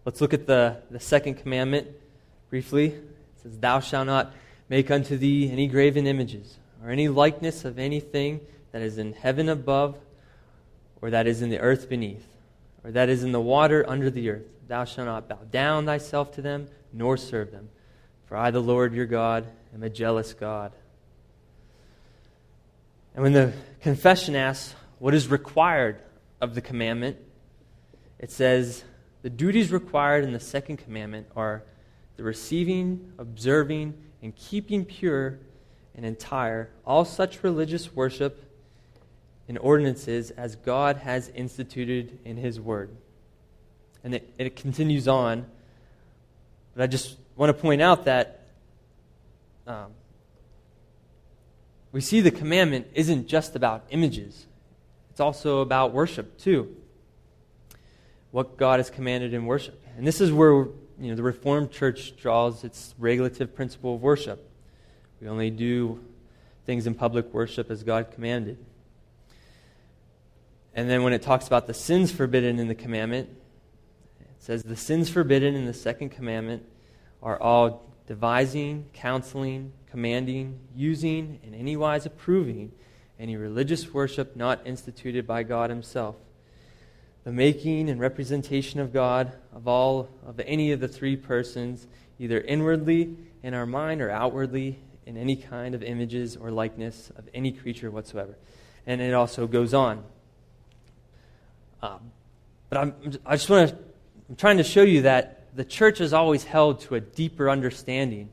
Let's 0.05 0.21
look 0.21 0.35
at 0.35 0.47
the, 0.47 0.79
the 0.91 1.01
second 1.01 1.35
commandment 1.35 1.89
briefly. 2.49 2.87
It 2.87 3.05
says, 3.43 3.59
Thou 3.59 3.81
shalt 3.81 4.07
not 4.07 4.33
make 4.71 4.91
unto 4.91 5.19
thee 5.19 5.51
any 5.51 5.67
graven 5.67 6.07
images, 6.07 6.57
or 6.83 6.91
any 6.91 7.09
likeness 7.09 7.67
of 7.67 7.79
anything 7.79 8.41
that 8.73 8.81
is 8.81 8.97
in 8.97 9.13
heaven 9.13 9.49
above, 9.49 9.99
or 11.03 11.11
that 11.11 11.27
is 11.27 11.43
in 11.43 11.51
the 11.51 11.59
earth 11.59 11.89
beneath, 11.89 12.27
or 12.85 12.93
that 12.93 13.09
is 13.09 13.23
in 13.25 13.33
the 13.33 13.41
water 13.41 13.85
under 13.87 14.09
the 14.09 14.31
earth. 14.31 14.47
Thou 14.69 14.85
shalt 14.85 15.07
not 15.07 15.29
bow 15.29 15.41
down 15.51 15.85
thyself 15.85 16.33
to 16.37 16.43
them, 16.43 16.69
nor 16.93 17.17
serve 17.17 17.51
them. 17.51 17.69
For 18.27 18.37
I, 18.37 18.53
the 18.53 18.61
Lord 18.61 18.95
your 18.95 19.07
God, 19.07 19.45
am 19.75 19.83
a 19.83 19.91
jealous 19.91 20.33
God. 20.33 20.73
And 23.13 23.25
when 23.25 23.33
the 23.33 23.53
confession 23.83 24.37
asks 24.37 24.77
what 25.01 25.15
is 25.15 25.27
required 25.27 26.01
of 26.41 26.55
the 26.55 26.61
commandment, 26.61 27.17
it 28.21 28.31
says 28.31 28.85
the 29.23 29.31
duties 29.31 29.73
required 29.73 30.23
in 30.23 30.33
the 30.33 30.39
second 30.39 30.77
commandment 30.77 31.27
are 31.35 31.65
the 32.17 32.23
receiving, 32.23 33.13
observing, 33.19 33.95
and 34.23 34.35
keeping 34.37 34.85
pure 34.85 35.39
and 35.95 36.05
entire 36.05 36.71
all 36.87 37.05
such 37.05 37.43
religious 37.43 37.95
worship 37.95 38.45
and 39.49 39.59
ordinances 39.59 40.31
as 40.31 40.57
God 40.57 40.97
has 40.99 41.29
instituted 41.35 42.19
in 42.25 42.37
His 42.37 42.61
Word. 42.61 42.91
And 44.05 44.15
it, 44.15 44.33
it 44.39 44.57
continues 44.57 45.09
on, 45.09 45.47
but 46.75 46.85
I 46.85 46.87
just 46.87 47.17
want 47.37 47.55
to 47.55 47.61
point 47.61 47.83
out 47.83 48.05
that 48.05 48.47
um, 49.67 49.93
we 51.93 52.01
see 52.01 52.21
the 52.21 52.31
commandment 52.31 52.87
isn't 52.95 53.27
just 53.27 53.57
about 53.57 53.85
images, 53.91 54.47
it's 55.11 55.21
also 55.21 55.61
about 55.61 55.93
worship, 55.93 56.39
too. 56.39 56.77
What 58.31 58.57
God 58.57 58.79
has 58.79 58.91
commanded 58.91 59.35
in 59.35 59.45
worship. 59.45 59.83
And 59.97 60.07
this 60.07 60.21
is 60.21 60.33
where 60.33 60.69
you 61.01 61.11
know, 61.11 61.17
the 61.17 61.23
Reformed 61.23 61.71
Church 61.71 62.17
draws 62.17 62.63
its 62.63 62.95
regulative 62.99 63.55
principle 63.55 63.95
of 63.95 64.03
worship. 64.03 64.51
We 65.21 65.29
only 65.29 65.51
do 65.51 66.05
things 66.67 66.87
in 66.87 66.95
public 66.95 67.33
worship 67.33 67.71
as 67.71 67.83
God 67.83 68.11
commanded. 68.13 68.59
And 70.75 70.89
then 70.89 71.03
when 71.03 71.13
it 71.13 71.23
talks 71.23 71.47
about 71.47 71.67
the 71.67 71.75
sins 71.75 72.13
forbidden 72.13 72.59
in 72.59 72.69
the 72.69 72.75
commandment, 72.75 73.31
it 74.21 74.27
says 74.39 74.63
the 74.63 74.77
sins 74.77 75.09
forbidden 75.09 75.55
in 75.55 75.67
the 75.67 75.75
second 75.75 76.11
commandment 76.11 76.65
are 77.23 77.41
all 77.41 77.91
devising, 78.07 78.87
counseling, 78.93 79.73
commanding, 79.91 80.61
using, 80.75 81.41
and 81.43 81.55
anywise 81.55 82.07
approving 82.07 82.73
any 83.19 83.37
religious 83.37 83.93
worship 83.93 84.37
not 84.37 84.61
instituted 84.67 85.27
by 85.27 85.43
God 85.43 85.71
Himself 85.71 86.17
the 87.25 87.33
making 87.33 87.91
and 87.91 88.01
representation 88.01 88.81
of 88.81 88.93
God 88.93 89.33
of 89.55 89.69
all 89.69 90.09
of 90.27 90.41
any 90.41 90.73
of 90.73 90.81
the 90.81 90.89
three 90.89 91.17
persons, 91.17 91.87
either 92.19 92.41
inwardly 92.41 93.17
in 93.43 93.55
our 93.55 93.67
mind 93.67 94.01
or 94.01 94.11
outwardly 94.11 94.79
in 95.07 95.17
any 95.17 95.37
kind 95.37 95.75
of 95.75 95.83
images 95.83 96.37
or 96.37 96.51
likeness 96.51 97.11
of 97.17 97.29
any 97.35 97.53
creature 97.53 97.91
whatsoever. 97.91 98.37
And 98.87 99.01
it 99.01 99.13
also 99.13 99.47
goes 99.47 99.75
on. 99.75 100.05
Um, 101.83 102.13
but 102.69 102.79
I'm, 102.79 102.95
I 103.27 103.37
just 103.37 103.51
want 103.51 103.71
to, 103.71 103.77
I'm 104.29 104.37
trying 104.37 104.59
to 104.59 104.65
show 104.65 104.83
you 104.83 105.03
that 105.03 105.55
the 105.55 105.65
church 105.65 105.99
has 105.99 106.13
always 106.13 106.45
held 106.45 106.81
to 106.83 106.95
a 106.95 107.01
deeper 107.01 107.51
understanding 107.51 108.31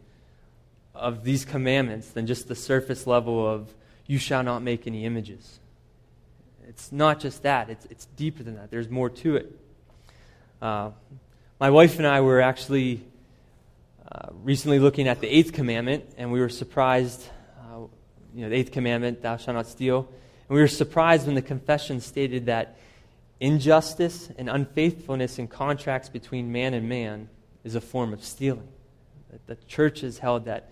of 0.94 1.24
these 1.24 1.46
commandments 1.46 2.10
than 2.10 2.28
just 2.28 2.48
the 2.48 2.56
surface 2.56 3.08
level 3.08 3.48
of, 3.48 3.74
you 4.06 4.18
shall 4.18 4.44
not 4.44 4.62
make 4.62 4.88
any 4.88 5.06
images. 5.06 5.60
It's 6.68 6.92
not 6.92 7.22
just 7.22 7.44
that, 7.44 7.70
it's, 7.70 7.86
it's 7.86 8.06
deeper 8.18 8.44
than 8.44 8.56
that. 8.56 8.70
There's 8.70 8.90
more 8.90 9.10
to 9.10 9.38
it. 9.38 9.58
Uh, 10.62 10.92
my 11.60 11.70
wife 11.70 11.98
and 11.98 12.06
I 12.06 12.20
were 12.22 12.42
actually 12.42 13.04
uh, 14.12 14.30
recently 14.44 14.80
looking 14.80 15.08
at 15.08 15.22
the 15.22 15.28
eighth 15.28 15.54
commandment, 15.54 16.04
and 16.18 16.32
we 16.32 16.42
were 16.42 16.50
surprised. 16.50 17.26
Uh, 17.58 17.88
you 18.36 18.44
know, 18.44 18.50
the 18.50 18.56
eighth 18.56 18.72
commandment, 18.72 19.22
thou 19.22 19.38
shalt 19.38 19.56
not 19.56 19.68
steal. 19.68 20.10
And 20.50 20.56
we 20.56 20.60
were 20.60 20.68
surprised 20.68 21.26
when 21.26 21.36
the 21.36 21.42
confession 21.42 22.02
stated 22.02 22.48
that 22.48 22.78
injustice 23.40 24.30
and 24.38 24.50
unfaithfulness 24.50 25.40
in 25.40 25.48
contracts 25.48 26.10
between 26.10 26.52
man 26.52 26.74
and 26.74 26.90
man 26.90 27.30
is 27.64 27.76
a 27.76 27.82
form 27.82 28.12
of 28.12 28.24
stealing. 28.24 28.68
That 29.32 29.48
the 29.48 29.56
church 29.68 30.02
has 30.02 30.18
held 30.18 30.46
that, 30.46 30.70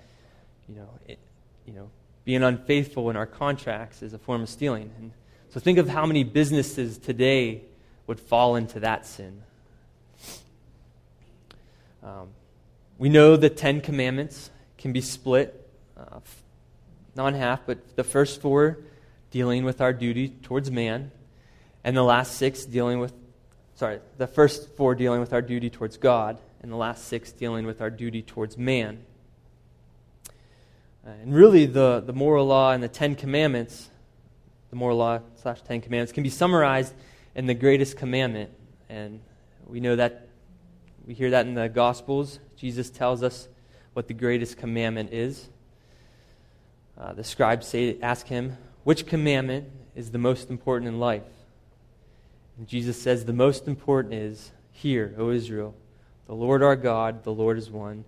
you 0.67 0.75
know, 0.75 0.89
it, 1.07 1.19
you 1.65 1.73
know, 1.73 1.89
being 2.25 2.43
unfaithful 2.43 3.09
in 3.09 3.15
our 3.15 3.27
contracts 3.27 4.01
is 4.01 4.13
a 4.13 4.19
form 4.19 4.41
of 4.41 4.49
stealing. 4.49 4.91
And 4.97 5.11
so 5.55 5.61
think 5.61 5.77
of 5.77 5.87
how 5.87 6.05
many 6.05 6.25
businesses 6.25 6.97
today 6.97 7.61
would 8.07 8.19
fall 8.19 8.57
into 8.57 8.81
that 8.81 9.05
sin. 9.05 9.41
Um, 12.03 12.27
we 12.97 13.07
know 13.07 13.37
the 13.37 13.49
Ten 13.49 13.79
Commandments 13.79 14.49
can 14.77 14.91
be 14.91 14.99
split, 14.99 15.65
uh, 15.95 16.19
not 17.15 17.29
in 17.29 17.39
half, 17.39 17.61
but 17.65 17.95
the 17.95 18.03
first 18.03 18.41
four 18.41 18.79
dealing 19.31 19.63
with 19.63 19.79
our 19.79 19.93
duty 19.93 20.27
towards 20.27 20.69
man, 20.69 21.11
and 21.85 21.95
the 21.95 22.03
last 22.03 22.35
six 22.35 22.65
dealing 22.65 22.99
with, 22.99 23.13
sorry, 23.75 24.01
the 24.17 24.27
first 24.27 24.75
four 24.75 24.93
dealing 24.93 25.21
with 25.21 25.31
our 25.31 25.41
duty 25.41 25.69
towards 25.69 25.95
God, 25.95 26.37
and 26.61 26.69
the 26.69 26.75
last 26.75 27.05
six 27.05 27.31
dealing 27.31 27.65
with 27.65 27.79
our 27.79 27.89
duty 27.89 28.21
towards 28.21 28.57
man. 28.57 29.05
Uh, 31.07 31.11
and 31.11 31.33
really, 31.33 31.65
the, 31.65 32.03
the 32.05 32.11
moral 32.11 32.45
law 32.45 32.73
and 32.73 32.83
the 32.83 32.89
Ten 32.89 33.15
Commandments 33.15 33.89
the 34.75 34.79
moral 34.79 34.97
law 34.97 35.21
slash 35.41 35.61
Ten 35.61 35.79
Commandments, 35.79 36.11
can 36.11 36.21
be 36.21 36.29
summarized 36.29 36.93
in 37.33 37.45
the 37.45 37.53
greatest 37.53 37.95
commandment. 37.95 38.51
And 38.89 39.21
we 39.65 39.79
know 39.79 39.95
that, 39.95 40.27
we 41.07 41.13
hear 41.13 41.29
that 41.29 41.45
in 41.45 41.53
the 41.53 41.69
Gospels. 41.69 42.39
Jesus 42.57 42.89
tells 42.89 43.23
us 43.23 43.47
what 43.93 44.09
the 44.09 44.13
greatest 44.13 44.57
commandment 44.57 45.13
is. 45.13 45.47
Uh, 46.97 47.13
the 47.13 47.23
scribes 47.23 47.67
say, 47.67 47.97
ask 48.01 48.27
him, 48.27 48.57
which 48.83 49.05
commandment 49.05 49.69
is 49.95 50.11
the 50.11 50.17
most 50.17 50.49
important 50.49 50.89
in 50.89 50.99
life? 50.99 51.23
And 52.57 52.67
Jesus 52.67 53.01
says, 53.01 53.23
the 53.23 53.33
most 53.33 53.69
important 53.69 54.13
is, 54.13 54.51
Hear, 54.73 55.15
O 55.17 55.29
Israel, 55.29 55.73
the 56.27 56.35
Lord 56.35 56.61
our 56.61 56.75
God, 56.75 57.23
the 57.23 57.31
Lord 57.31 57.57
is 57.57 57.69
one. 57.69 58.03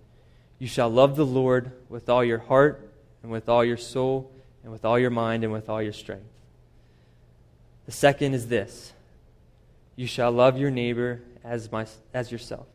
You 0.58 0.66
shall 0.66 0.90
love 0.90 1.16
the 1.16 1.24
Lord 1.24 1.72
with 1.88 2.10
all 2.10 2.22
your 2.22 2.38
heart, 2.38 2.90
and 3.22 3.32
with 3.32 3.48
all 3.48 3.64
your 3.64 3.78
soul, 3.78 4.30
and 4.62 4.70
with 4.70 4.84
all 4.84 4.98
your 4.98 5.08
mind, 5.08 5.44
and 5.44 5.52
with 5.52 5.70
all 5.70 5.80
your 5.80 5.94
strength. 5.94 6.26
The 7.88 7.92
second 7.92 8.34
is 8.34 8.48
this 8.48 8.92
you 9.96 10.06
shall 10.06 10.30
love 10.30 10.58
your 10.58 10.70
neighbor 10.70 11.22
as, 11.42 11.72
my, 11.72 11.86
as 12.12 12.30
yourself. 12.30 12.66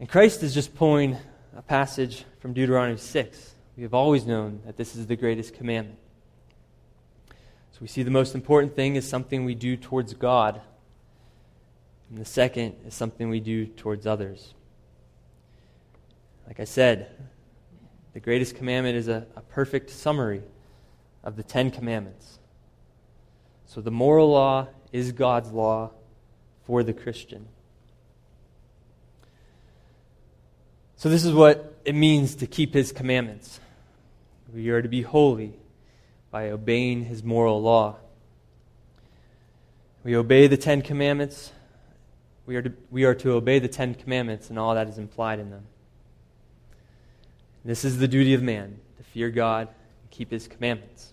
And 0.00 0.08
Christ 0.08 0.42
is 0.42 0.54
just 0.54 0.74
pulling 0.74 1.14
a 1.54 1.60
passage 1.60 2.24
from 2.40 2.54
Deuteronomy 2.54 2.96
6. 2.96 3.54
We 3.76 3.82
have 3.82 3.92
always 3.92 4.24
known 4.24 4.62
that 4.64 4.78
this 4.78 4.96
is 4.96 5.06
the 5.06 5.14
greatest 5.14 5.52
commandment. 5.52 5.98
So 7.72 7.80
we 7.82 7.86
see 7.86 8.02
the 8.02 8.10
most 8.10 8.34
important 8.34 8.74
thing 8.74 8.96
is 8.96 9.06
something 9.06 9.44
we 9.44 9.54
do 9.54 9.76
towards 9.76 10.14
God, 10.14 10.62
and 12.08 12.18
the 12.18 12.24
second 12.24 12.76
is 12.86 12.94
something 12.94 13.28
we 13.28 13.40
do 13.40 13.66
towards 13.66 14.06
others. 14.06 14.54
Like 16.46 16.60
I 16.60 16.64
said, 16.64 17.14
the 18.14 18.20
greatest 18.20 18.56
commandment 18.56 18.96
is 18.96 19.08
a, 19.08 19.26
a 19.36 19.42
perfect 19.42 19.90
summary 19.90 20.40
of 21.22 21.36
the 21.36 21.42
Ten 21.42 21.70
Commandments. 21.70 22.37
So 23.68 23.82
the 23.82 23.90
moral 23.90 24.30
law 24.30 24.68
is 24.92 25.12
God's 25.12 25.52
law 25.52 25.90
for 26.64 26.82
the 26.82 26.94
Christian. 26.94 27.46
So 30.96 31.10
this 31.10 31.24
is 31.24 31.34
what 31.34 31.78
it 31.84 31.94
means 31.94 32.34
to 32.36 32.46
keep 32.46 32.72
his 32.72 32.92
commandments. 32.92 33.60
We 34.52 34.70
are 34.70 34.80
to 34.80 34.88
be 34.88 35.02
holy 35.02 35.52
by 36.30 36.50
obeying 36.50 37.04
his 37.04 37.22
moral 37.22 37.60
law. 37.60 37.96
We 40.02 40.16
obey 40.16 40.46
the 40.46 40.56
Ten 40.56 40.80
Commandments. 40.80 41.52
We 42.46 42.56
are, 42.56 42.62
to, 42.62 42.72
we 42.90 43.04
are 43.04 43.14
to 43.16 43.32
obey 43.32 43.58
the 43.58 43.68
Ten 43.68 43.94
Commandments 43.94 44.48
and 44.48 44.58
all 44.58 44.74
that 44.76 44.88
is 44.88 44.96
implied 44.96 45.40
in 45.40 45.50
them. 45.50 45.66
This 47.66 47.84
is 47.84 47.98
the 47.98 48.08
duty 48.08 48.32
of 48.32 48.42
man 48.42 48.80
to 48.96 49.02
fear 49.02 49.28
God 49.28 49.68
and 49.68 50.10
keep 50.10 50.30
his 50.30 50.48
commandments. 50.48 51.12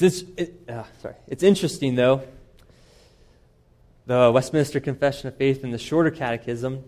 It's, 0.00 0.22
it, 0.36 0.54
uh, 0.68 0.84
sorry. 1.02 1.14
it's 1.28 1.42
interesting, 1.42 1.96
though. 1.96 2.22
The 4.06 4.30
Westminster 4.32 4.80
Confession 4.80 5.28
of 5.28 5.36
Faith 5.36 5.62
and 5.62 5.72
the 5.72 5.78
Shorter 5.78 6.10
Catechism, 6.10 6.82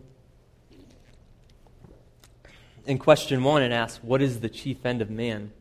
in 2.87 2.99
question 2.99 3.45
one, 3.45 3.63
it 3.63 3.73
asks, 3.73 4.03
What 4.03 4.23
is 4.23 4.41
the 4.41 4.49
chief 4.49 4.87
end 4.87 5.03
of 5.03 5.11
man? 5.11 5.53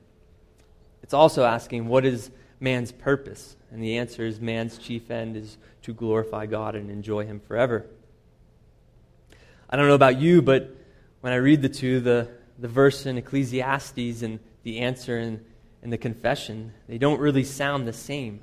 It's 1.04 1.14
also 1.14 1.44
asking, 1.44 1.88
What 1.88 2.06
is 2.06 2.32
man's 2.60 2.92
purpose? 2.92 3.58
And 3.72 3.84
the 3.84 3.98
answer 3.98 4.26
is, 4.26 4.40
Man's 4.40 4.78
chief 4.78 5.12
end 5.12 5.36
is 5.36 5.58
to 5.82 5.94
glorify 5.94 6.46
God 6.46 6.76
and 6.76 6.90
enjoy 6.90 7.26
Him 7.26 7.42
forever. 7.42 7.86
I 9.70 9.76
don't 9.76 9.88
know 9.88 9.96
about 9.96 10.18
you, 10.18 10.42
but 10.42 10.76
when 11.20 11.34
I 11.34 11.38
read 11.38 11.62
the 11.62 11.70
two, 11.70 12.00
the, 12.00 12.30
the 12.58 12.70
verse 12.70 13.06
in 13.06 13.18
Ecclesiastes 13.18 14.22
and 14.22 14.40
the 14.64 14.80
answer 14.80 15.20
in 15.20 15.44
and 15.84 15.92
the 15.92 15.98
confession, 15.98 16.74
they 16.88 16.98
don't 16.98 17.20
really 17.20 17.44
sound 17.44 17.86
the 17.86 17.94
same. 17.94 18.40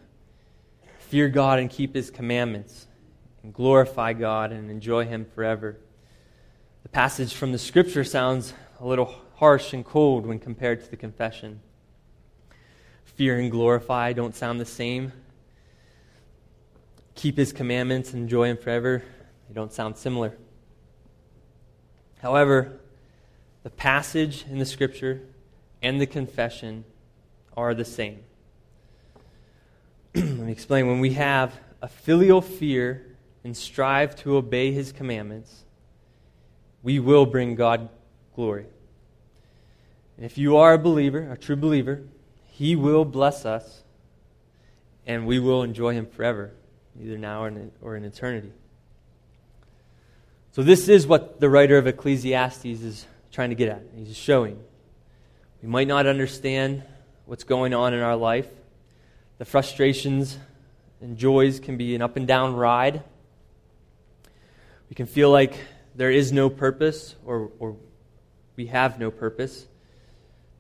Fear 0.99 1.31
God 1.31 1.59
and 1.59 1.71
keep 1.71 1.95
His 1.95 2.11
commandments, 2.11 2.87
and 3.43 3.55
glorify 3.55 4.13
God 4.13 4.53
and 4.53 4.71
enjoy 4.71 5.07
Him 5.07 5.25
forever. 5.35 5.79
The 6.83 6.91
passage 6.91 7.33
from 7.33 7.53
the 7.53 7.59
Scripture 7.59 8.05
sounds 8.05 8.53
a 8.79 8.87
little 8.87 9.15
harsh 9.37 9.73
and 9.73 9.85
cold 9.85 10.27
when 10.27 10.39
compared 10.39 10.85
to 10.85 10.91
the 10.91 10.99
confession. 10.99 11.61
Fear 13.05 13.41
and 13.41 13.51
glorify 13.51 14.13
don't 14.13 14.37
sound 14.37 14.61
the 14.61 14.67
same. 14.67 15.13
Keep 17.15 17.39
His 17.39 17.55
commandments 17.55 18.13
and 18.13 18.23
enjoy 18.23 18.49
Him 18.49 18.59
forever, 18.59 19.03
they 19.49 19.55
don't 19.55 19.73
sound 19.73 19.97
similar. 19.97 20.37
However, 22.21 22.81
the 23.63 23.71
passage 23.71 24.45
in 24.51 24.59
the 24.59 24.67
Scripture 24.67 25.23
and 25.83 25.99
the 25.99 26.07
confession 26.07 26.85
are 27.61 27.75
the 27.75 27.85
same. 27.85 28.21
Let 30.15 30.25
me 30.25 30.53
explain. 30.53 30.87
When 30.87 31.01
we 31.01 31.13
have 31.15 31.55
a 31.83 31.89
filial 31.89 32.41
fear 32.41 33.07
and 33.45 33.57
strive 33.57 34.17
to 34.17 34.37
obey 34.37 34.73
his 34.73 34.93
commandments, 34.93 35.65
we 36.83 36.99
will 36.99 37.27
bring 37.27 37.55
God 37.55 37.89
glory. 38.35 38.67
And 40.17 40.27
if 40.27 40.37
you 40.37 40.57
are 40.57 40.75
a 40.75 40.79
believer, 40.79 41.31
a 41.31 41.37
true 41.37 41.57
believer, 41.57 42.03
he 42.47 42.77
will 42.77 43.05
bless 43.05 43.45
us 43.45 43.83
and 45.07 45.27
we 45.27 45.39
will 45.39 45.63
enjoy 45.63 45.95
him 45.95 46.07
forever, 46.07 46.53
either 47.01 47.17
now 47.17 47.45
or 47.81 47.97
in, 47.97 48.05
eternity. 48.05 48.53
So, 50.53 50.63
this 50.63 50.89
is 50.89 51.07
what 51.07 51.41
the 51.41 51.49
writer 51.49 51.79
of 51.79 51.87
Ecclesiastes 51.87 52.65
is 52.65 53.07
trying 53.33 53.51
to 53.51 53.55
get 53.55 53.69
at. 53.69 53.83
He's 53.97 54.17
showing. 54.17 54.63
We 55.63 55.69
might 55.69 55.89
not 55.89 56.07
understand 56.07 56.83
what's 57.31 57.45
going 57.45 57.73
on 57.73 57.95
in 57.95 58.01
our 58.01 58.17
life. 58.17 58.49
The 59.39 59.45
frustrations 59.45 60.37
and 61.01 61.17
joys 61.17 61.61
can 61.61 61.77
be 61.77 61.95
an 61.95 62.03
up 62.03 62.17
and 62.17 62.27
down 62.27 62.57
ride. 62.57 63.05
We 64.89 64.97
can 64.97 65.07
feel 65.07 65.31
like 65.31 65.57
there 65.95 66.11
is 66.11 66.33
no 66.33 66.51
purpose 66.51 67.15
or, 67.25 67.53
or 67.61 67.77
we 68.57 68.67
have 68.67 68.99
no 68.99 69.13
purpose. 69.13 69.65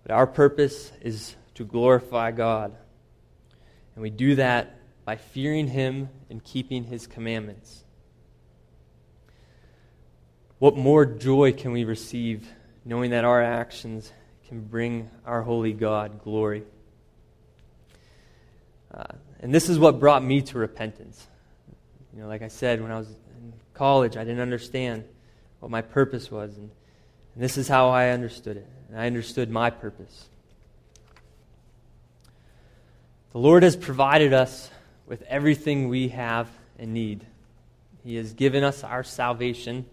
But 0.05 0.13
our 0.13 0.29
purpose 0.29 0.93
is 1.01 1.35
to 1.55 1.65
glorify 1.65 2.31
God. 2.31 2.77
And 3.97 4.03
we 4.03 4.11
do 4.11 4.37
that 4.37 4.77
by 5.05 5.17
fearing 5.17 5.67
Him 5.67 6.09
and 6.31 6.45
keeping 6.45 6.85
His 6.85 7.09
commandments. 7.09 7.83
What 10.61 10.77
more 10.77 11.05
joy 11.05 11.53
can 11.53 11.73
we 11.73 11.83
receive 11.83 12.49
knowing 12.85 13.11
that 13.11 13.25
our 13.25 13.43
actions 13.43 14.13
can 14.51 14.61
bring 14.63 15.09
our 15.25 15.43
holy 15.43 15.73
God 15.73 16.25
glory. 16.25 16.65
Uh, 18.93 19.05
and 19.39 19.55
this 19.55 19.69
is 19.69 19.79
what 19.79 20.01
brought 20.01 20.25
me 20.25 20.43
to 20.43 20.59
repentance. 20.59 21.25
You 22.13 22.23
know, 22.23 22.27
like 22.27 22.43
I 22.43 22.49
said, 22.49 22.83
when 22.83 22.91
I 22.91 22.99
was 22.99 23.07
in 23.09 23.53
college, 23.75 24.17
I 24.17 24.25
didn't 24.25 24.41
understand 24.41 25.05
what 25.61 25.71
my 25.71 25.83
purpose 25.83 26.33
was. 26.33 26.57
And, 26.57 26.69
and 27.35 27.45
this 27.45 27.57
is 27.57 27.69
how 27.69 27.91
I 27.91 28.09
understood 28.09 28.57
it. 28.57 28.67
And 28.89 28.99
I 28.99 29.07
understood 29.07 29.51
my 29.51 29.71
purpose. 29.71 30.29
The 33.31 33.39
Lord 33.39 33.63
has 33.63 33.77
provided 33.77 34.33
us 34.33 34.69
with 35.07 35.23
everything 35.29 35.89
we 35.89 36.09
have 36.09 36.49
and 36.77 36.93
need. 36.93 37.25
He 38.03 38.17
has 38.17 38.33
given 38.33 38.65
us 38.65 38.83
our 38.83 39.05
salvation. 39.05 39.87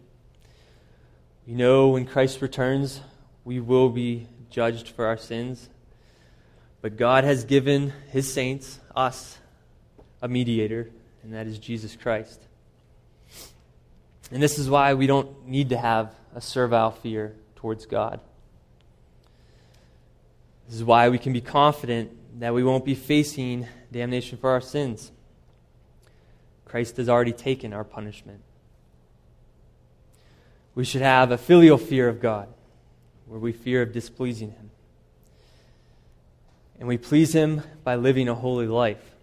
We 1.45 1.53
know 1.53 1.89
when 1.89 2.07
Christ 2.07 2.41
returns, 2.41 3.01
we 3.45 3.59
will 3.59 3.89
be 3.89 4.25
judged 4.49 4.89
for 4.89 5.05
our 5.05 5.17
sins. 5.17 5.69
But 6.81 6.97
God 6.97 7.23
has 7.23 7.43
given 7.43 7.93
his 8.11 8.31
saints, 8.31 8.79
us, 8.95 9.37
a 10.21 10.27
mediator, 10.27 10.89
and 11.23 11.33
that 11.33 11.47
is 11.47 11.57
Jesus 11.57 11.95
Christ. 11.95 12.41
And 14.31 14.41
this 14.41 14.59
is 14.59 14.69
why 14.69 14.93
we 14.93 15.07
don't 15.07 15.47
need 15.47 15.69
to 15.69 15.77
have 15.77 16.13
a 16.35 16.41
servile 16.41 16.91
fear 16.91 17.35
towards 17.55 17.85
God. 17.85 18.19
This 20.67 20.75
is 20.75 20.83
why 20.83 21.09
we 21.09 21.17
can 21.17 21.33
be 21.33 21.41
confident 21.41 22.11
that 22.39 22.53
we 22.53 22.63
won't 22.63 22.85
be 22.85 22.95
facing 22.95 23.67
damnation 23.91 24.37
for 24.37 24.49
our 24.49 24.61
sins. 24.61 25.11
Christ 26.65 26.97
has 26.97 27.07
already 27.07 27.31
taken 27.31 27.73
our 27.73 27.85
punishment. 27.85 28.41
We 30.75 30.83
should 30.83 31.01
have 31.01 31.31
a 31.31 31.37
filial 31.37 31.77
fear 31.77 32.07
of 32.09 32.19
God 32.19 32.49
where 33.27 33.39
we 33.39 33.51
fear 33.51 33.81
of 33.81 33.91
displeasing 33.91 34.51
Him. 34.51 34.71
And 36.79 36.87
we 36.87 36.97
please 36.97 37.33
Him 37.33 37.61
by 37.83 37.95
living 37.95 38.29
a 38.29 38.35
holy 38.35 38.67
life. 38.67 39.15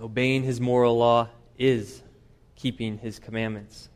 Obeying 0.00 0.42
His 0.42 0.60
moral 0.60 0.96
law 0.96 1.28
is 1.58 2.02
keeping 2.56 2.98
His 2.98 3.18
commandments. 3.18 3.88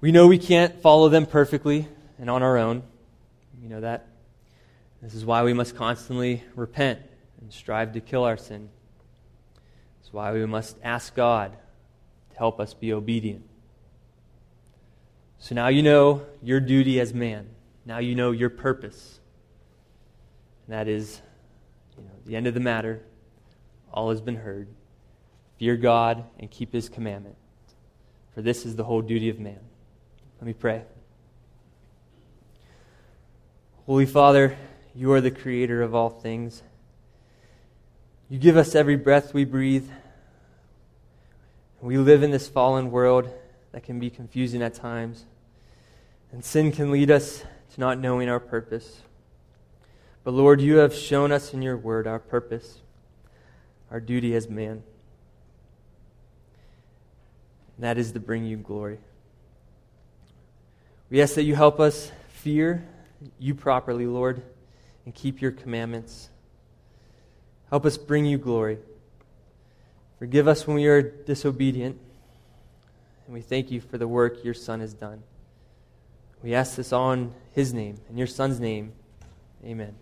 We 0.00 0.12
know 0.12 0.26
we 0.26 0.38
can't 0.38 0.80
follow 0.80 1.08
them 1.08 1.26
perfectly 1.26 1.88
and 2.18 2.28
on 2.28 2.42
our 2.42 2.58
own. 2.58 2.82
You 3.62 3.68
know 3.68 3.80
that. 3.80 4.06
This 5.00 5.14
is 5.14 5.24
why 5.24 5.42
we 5.42 5.52
must 5.52 5.76
constantly 5.76 6.42
repent 6.54 7.00
and 7.40 7.52
strive 7.52 7.92
to 7.92 8.00
kill 8.00 8.24
our 8.24 8.36
sin. 8.36 8.68
It's 10.00 10.12
why 10.12 10.32
we 10.32 10.44
must 10.46 10.76
ask 10.82 11.14
God 11.14 11.52
to 12.30 12.38
help 12.38 12.60
us 12.60 12.74
be 12.74 12.92
obedient. 12.92 13.44
So 15.44 15.54
now 15.54 15.68
you 15.68 15.82
know 15.82 16.22
your 16.42 16.58
duty 16.58 16.98
as 17.00 17.12
man. 17.12 17.46
Now 17.84 17.98
you 17.98 18.14
know 18.14 18.30
your 18.30 18.48
purpose. 18.48 19.20
And 20.66 20.74
that 20.74 20.88
is, 20.88 21.20
you 21.98 22.02
know, 22.02 22.12
the 22.24 22.34
end 22.34 22.46
of 22.46 22.54
the 22.54 22.60
matter. 22.60 23.02
All 23.92 24.08
has 24.08 24.22
been 24.22 24.36
heard. 24.36 24.68
Fear 25.58 25.76
God 25.76 26.24
and 26.38 26.50
keep 26.50 26.72
his 26.72 26.88
commandment. 26.88 27.36
For 28.34 28.40
this 28.40 28.64
is 28.64 28.76
the 28.76 28.84
whole 28.84 29.02
duty 29.02 29.28
of 29.28 29.38
man. 29.38 29.60
Let 30.40 30.46
me 30.46 30.54
pray. 30.54 30.84
Holy 33.84 34.06
Father, 34.06 34.56
you 34.94 35.12
are 35.12 35.20
the 35.20 35.30
creator 35.30 35.82
of 35.82 35.94
all 35.94 36.08
things. 36.08 36.62
You 38.30 38.38
give 38.38 38.56
us 38.56 38.74
every 38.74 38.96
breath 38.96 39.34
we 39.34 39.44
breathe. 39.44 39.90
We 41.82 41.98
live 41.98 42.22
in 42.22 42.30
this 42.30 42.48
fallen 42.48 42.90
world 42.90 43.28
that 43.72 43.82
can 43.82 43.98
be 44.00 44.08
confusing 44.08 44.62
at 44.62 44.72
times. 44.72 45.26
And 46.34 46.44
sin 46.44 46.72
can 46.72 46.90
lead 46.90 47.12
us 47.12 47.44
to 47.74 47.80
not 47.80 48.00
knowing 48.00 48.28
our 48.28 48.40
purpose. 48.40 49.02
But 50.24 50.34
Lord, 50.34 50.60
you 50.60 50.78
have 50.78 50.92
shown 50.92 51.30
us 51.30 51.54
in 51.54 51.62
your 51.62 51.76
word 51.76 52.08
our 52.08 52.18
purpose, 52.18 52.80
our 53.88 54.00
duty 54.00 54.34
as 54.34 54.48
man. 54.48 54.82
And 57.76 57.84
that 57.84 57.98
is 57.98 58.10
to 58.10 58.18
bring 58.18 58.44
you 58.44 58.56
glory. 58.56 58.98
We 61.08 61.22
ask 61.22 61.36
that 61.36 61.44
you 61.44 61.54
help 61.54 61.78
us 61.78 62.10
fear 62.30 62.84
you 63.38 63.54
properly, 63.54 64.06
Lord, 64.06 64.42
and 65.04 65.14
keep 65.14 65.40
your 65.40 65.52
commandments. 65.52 66.30
Help 67.70 67.86
us 67.86 67.96
bring 67.96 68.24
you 68.24 68.38
glory. 68.38 68.78
Forgive 70.18 70.48
us 70.48 70.66
when 70.66 70.74
we 70.74 70.86
are 70.86 71.00
disobedient. 71.00 71.96
And 73.26 73.34
we 73.34 73.40
thank 73.40 73.70
you 73.70 73.80
for 73.80 73.98
the 73.98 74.08
work 74.08 74.42
your 74.42 74.52
Son 74.52 74.80
has 74.80 74.94
done. 74.94 75.22
We 76.44 76.54
ask 76.54 76.76
this 76.76 76.92
all 76.92 77.12
in 77.12 77.32
His 77.52 77.72
name, 77.72 77.96
in 78.10 78.18
your 78.18 78.26
Son's 78.26 78.60
name. 78.60 78.92
Amen. 79.64 79.94